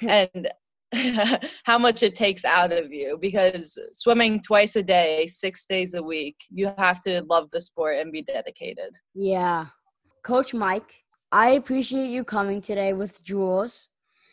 and 0.01 0.49
how 1.63 1.77
much 1.77 2.03
it 2.03 2.15
takes 2.15 2.45
out 2.45 2.71
of 2.71 2.91
you 2.91 3.17
because 3.21 3.77
swimming 3.93 4.41
twice 4.41 4.75
a 4.75 4.83
day, 4.83 5.27
six 5.27 5.65
days 5.65 5.93
a 5.93 6.03
week, 6.03 6.35
you 6.49 6.71
have 6.77 7.01
to 7.01 7.23
love 7.29 7.49
the 7.51 7.61
sport 7.61 7.97
and 7.99 8.11
be 8.11 8.21
dedicated. 8.21 8.95
Yeah. 9.13 9.67
Coach 10.23 10.53
Mike, 10.53 10.93
I 11.31 11.51
appreciate 11.51 12.09
you 12.09 12.23
coming 12.23 12.61
today 12.61 12.93
with 12.93 13.23
Jules. 13.23 13.89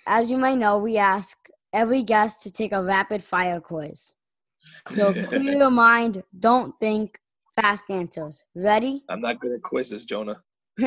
As 0.06 0.30
you 0.30 0.38
may 0.38 0.54
know, 0.54 0.78
we 0.78 0.96
ask 0.96 1.48
every 1.72 2.02
guest 2.02 2.42
to 2.44 2.52
take 2.52 2.72
a 2.72 2.82
rapid 2.82 3.24
fire 3.24 3.60
quiz. 3.60 4.14
So 4.90 5.12
clear 5.26 5.54
your 5.54 5.70
mind, 5.70 6.22
don't 6.38 6.74
think, 6.80 7.18
fast 7.56 7.84
answers. 7.90 8.42
Ready? 8.54 9.04
I'm 9.08 9.20
not 9.20 9.40
good 9.40 9.52
at 9.52 9.62
quizzes, 9.62 10.04
Jonah. 10.04 10.42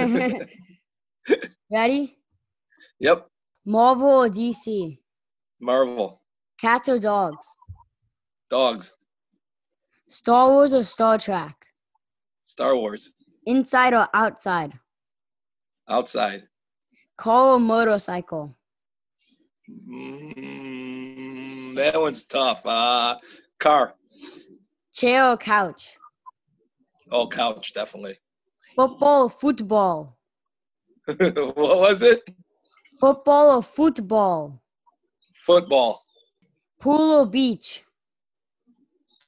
Ready? 1.72 2.18
Yep. 3.00 3.28
Marvel 3.66 4.08
or 4.08 4.30
DC? 4.30 4.98
Marvel. 5.60 6.22
Cats 6.60 6.90
or 6.90 7.00
dogs? 7.00 7.48
Dogs. 8.50 8.94
Star 10.08 10.50
Wars 10.50 10.74
or 10.74 10.84
Star 10.84 11.18
Trek? 11.18 11.56
Star 12.46 12.76
Wars. 12.76 13.12
Inside 13.46 13.94
or 13.94 14.08
outside? 14.14 14.74
Outside. 15.90 16.44
Car 17.18 17.56
or 17.56 17.60
motorcycle? 17.60 18.56
Mm, 19.90 21.76
that 21.76 22.00
one's 22.00 22.24
tough. 22.24 22.66
Uh, 22.66 23.18
car. 23.60 23.94
Chair 24.94 25.30
or 25.30 25.38
couch? 25.38 25.98
Oh, 27.12 27.28
couch, 27.28 27.74
definitely. 27.74 28.18
Football 28.76 29.24
or 29.24 29.30
football? 29.30 30.18
what 31.06 31.56
was 31.56 32.02
it? 32.02 32.22
Football 33.00 33.58
or 33.58 33.64
football? 33.64 34.62
Football. 35.34 36.02
Pool 36.80 37.22
or 37.22 37.26
beach? 37.26 37.84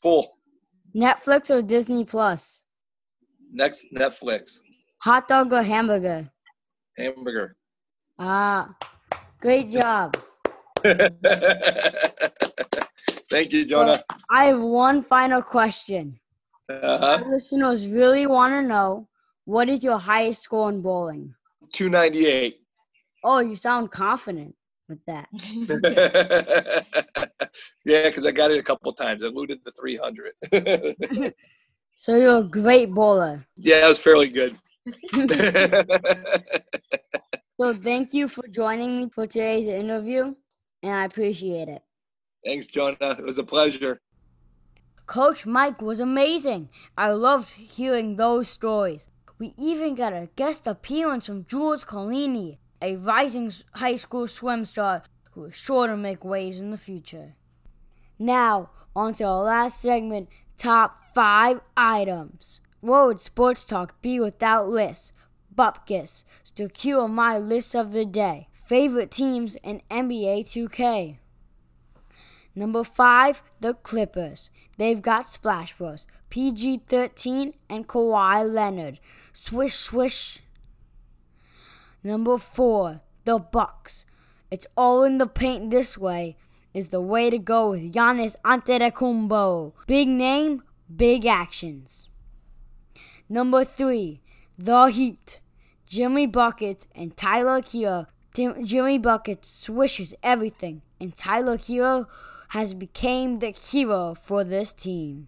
Pool. 0.01 0.37
Netflix 0.95 1.49
or 1.49 1.61
Disney 1.61 2.03
Plus? 2.03 2.63
Next, 3.51 3.85
Netflix. 3.93 4.59
Hot 5.01 5.27
dog 5.27 5.53
or 5.53 5.63
hamburger? 5.63 6.29
Hamburger. 6.97 7.55
Ah, 8.17 8.75
great 9.39 9.71
job. 9.71 10.17
Thank 13.29 13.53
you, 13.53 13.65
Jonah. 13.65 14.03
I 14.29 14.45
have 14.45 14.61
one 14.61 15.03
final 15.03 15.41
question. 15.41 16.19
Uh-huh. 16.69 17.19
Our 17.23 17.31
listeners 17.31 17.87
really 17.87 18.27
want 18.27 18.53
to 18.53 18.61
know 18.61 19.07
what 19.45 19.69
is 19.69 19.83
your 19.83 19.97
highest 19.97 20.43
score 20.43 20.69
in 20.69 20.81
bowling? 20.81 21.33
298. 21.73 22.57
Oh, 23.23 23.39
you 23.39 23.55
sound 23.55 23.91
confident 23.91 24.55
with 24.87 24.99
that. 25.05 25.27
yeah, 27.85 28.03
because 28.03 28.25
I 28.25 28.31
got 28.31 28.51
it 28.51 28.59
a 28.59 28.63
couple 28.63 28.93
times. 28.93 29.23
I 29.23 29.27
eluded 29.27 29.59
the 29.65 29.71
300. 29.71 31.35
So 32.01 32.15
you're 32.15 32.37
a 32.37 32.43
great 32.43 32.93
bowler. 32.93 33.45
yeah, 33.57 33.83
it 33.83 33.87
was 33.89 33.99
fairly 33.99 34.29
good. 34.29 34.55
So 37.59 37.73
thank 37.73 38.13
you 38.13 38.29
for 38.29 38.47
joining 38.47 39.01
me 39.01 39.09
for 39.09 39.27
today's 39.27 39.67
interview. 39.67 40.33
and 40.81 40.95
I 40.95 41.03
appreciate 41.03 41.67
it. 41.67 41.81
Thanks, 42.45 42.67
Jonah. 42.67 43.15
It 43.17 43.23
was 43.23 43.37
a 43.37 43.43
pleasure. 43.43 44.01
Coach 45.05 45.45
Mike 45.45 45.81
was 45.81 45.99
amazing. 45.99 46.69
I 46.97 47.11
loved 47.11 47.53
hearing 47.53 48.15
those 48.15 48.47
stories. 48.47 49.09
We 49.39 49.53
even 49.57 49.95
got 49.95 50.13
a 50.13 50.29
guest 50.35 50.67
appearance 50.67 51.25
from 51.25 51.45
Jules 51.45 51.83
Colini, 51.83 52.57
a 52.81 52.95
rising 52.95 53.51
high 53.73 53.95
school 53.95 54.27
swim 54.27 54.65
star 54.65 55.03
who 55.31 55.45
is 55.45 55.55
sure 55.55 55.87
to 55.87 55.97
make 55.97 56.23
waves 56.23 56.59
in 56.59 56.71
the 56.71 56.77
future. 56.77 57.35
Now, 58.17 58.69
on 58.95 59.13
to 59.15 59.23
our 59.23 59.43
last 59.43 59.81
segment 59.81 60.29
top 60.57 61.01
five 61.15 61.61
items. 61.75 62.59
What 62.81 63.07
would 63.07 63.21
sports 63.21 63.65
talk 63.65 64.01
be 64.01 64.19
without 64.19 64.69
lists? 64.69 65.13
Bupkis 65.55 66.23
to 66.55 66.69
cue 66.69 67.07
my 67.07 67.37
list 67.37 67.75
of 67.75 67.93
the 67.93 68.05
day. 68.05 68.49
Favorite 68.53 69.11
teams 69.11 69.55
in 69.63 69.81
NBA 69.89 70.45
2K. 70.45 71.17
Number 72.55 72.83
five, 72.83 73.41
the 73.59 73.73
Clippers. 73.73 74.49
They've 74.77 75.01
got 75.01 75.29
Splash 75.29 75.77
Bros, 75.77 76.07
PG 76.29 76.81
13, 76.87 77.53
and 77.69 77.87
Kawhi 77.87 78.51
Leonard. 78.51 78.99
Swish, 79.33 79.75
swish. 79.75 80.39
Number 82.03 82.37
four, 82.37 83.01
the 83.25 83.39
Bucks. 83.39 84.05
It's 84.51 84.67
all 84.75 85.03
in 85.03 85.17
the 85.17 85.27
paint 85.27 85.69
this 85.69 85.97
way 85.97 86.37
is 86.73 86.89
the 86.89 87.01
way 87.01 87.29
to 87.29 87.37
go 87.37 87.71
with 87.71 87.93
Giannis 87.93 88.35
Antetokounmpo. 88.43 89.73
Big 89.87 90.07
name, 90.07 90.63
big 90.93 91.25
actions. 91.25 92.09
Number 93.27 93.63
three, 93.63 94.21
the 94.57 94.85
Heat. 94.85 95.39
Jimmy 95.85 96.27
Buckets 96.27 96.85
and 96.93 97.17
Tyler 97.17 97.61
Herro. 97.61 98.05
Jimmy 98.33 98.99
Buckets 98.99 99.49
swishes 99.49 100.13
everything, 100.21 100.83
and 101.01 101.15
Tyler 101.15 101.57
Herro 101.57 102.05
has 102.49 102.73
become 102.73 103.39
the 103.39 103.51
hero 103.51 104.13
for 104.13 104.43
this 104.43 104.73
team. 104.73 105.27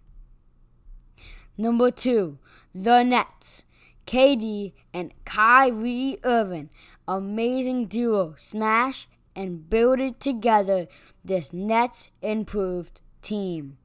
Number 1.56 1.90
two, 1.90 2.38
the 2.74 3.02
Nets. 3.02 3.64
KD 4.06 4.72
and 4.92 5.12
Kyrie 5.24 6.18
Irving, 6.24 6.70
amazing 7.06 7.86
duo, 7.86 8.34
smash 8.36 9.08
and 9.34 9.68
build 9.70 10.00
it 10.00 10.20
together 10.20 10.88
this 11.24 11.52
Nets 11.52 12.10
improved 12.20 13.00
team. 13.22 13.78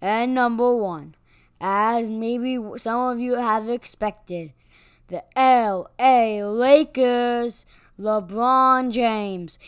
And 0.00 0.34
number 0.34 0.74
one, 0.74 1.16
as 1.60 2.08
maybe 2.08 2.58
some 2.76 3.12
of 3.12 3.18
you 3.18 3.36
have 3.36 3.68
expected, 3.68 4.52
the 5.08 5.24
LA 5.36 6.46
Lakers, 6.46 7.66
LeBron 7.98 8.90
James, 8.90 9.58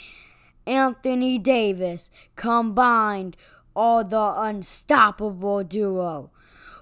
Anthony 0.67 1.39
Davis 1.39 2.11
combined 2.35 3.37
are 3.75 4.03
the 4.03 4.35
unstoppable 4.37 5.63
duo 5.63 6.31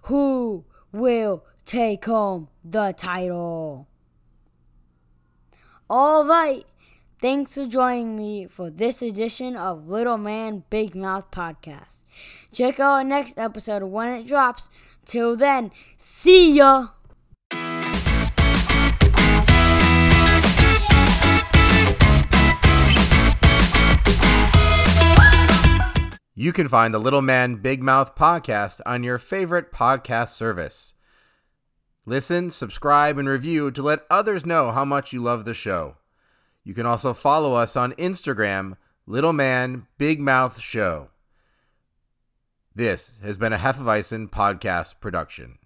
who 0.05 0.65
will 0.93 1.45
take 1.67 2.05
home 2.05 2.49
the 2.65 2.95
title. 2.97 3.89
All 5.91 6.25
right. 6.25 6.65
Thanks 7.21 7.55
for 7.55 7.67
joining 7.67 8.17
me 8.17 8.47
for 8.47 8.69
this 8.71 9.01
edition 9.01 9.57
of 9.57 9.89
Little 9.89 10.19
Man 10.19 10.65
Big 10.69 10.95
Mouth 10.95 11.31
Podcast. 11.31 12.03
Check 12.53 12.79
out 12.79 12.93
our 12.93 13.05
next 13.05 13.39
episode 13.39 13.83
when 13.85 14.13
it 14.13 14.27
drops. 14.27 14.69
Till 15.07 15.35
then, 15.37 15.71
see 15.97 16.57
ya! 16.57 16.89
You 26.45 26.53
can 26.53 26.69
find 26.69 26.93
the 26.93 26.99
Little 26.99 27.23
Man 27.23 27.57
Big 27.57 27.83
Mouth 27.83 28.15
podcast 28.15 28.83
on 28.85 29.03
your 29.03 29.17
favorite 29.17 29.73
podcast 29.73 30.29
service. 30.29 30.93
Listen, 32.05 32.51
subscribe, 32.51 33.17
and 33.17 33.27
review 33.27 33.71
to 33.71 33.83
let 33.83 34.05
others 34.11 34.45
know 34.45 34.71
how 34.71 34.85
much 34.85 35.11
you 35.15 35.23
love 35.23 35.47
the 35.47 35.55
show. 35.55 35.97
You 36.63 36.75
can 36.75 36.85
also 36.85 37.15
follow 37.15 37.55
us 37.55 37.77
on 37.77 37.95
Instagram, 37.95 38.77
Little 39.07 39.33
Man 39.33 39.87
Big 39.97 40.21
Mouth 40.21 40.61
Show. 40.61 41.09
This 42.75 43.21
has 43.23 43.39
been 43.39 43.55
a 43.55 43.57
Hefeweizen 43.57 44.29
podcast 44.29 45.01
production. 45.01 45.57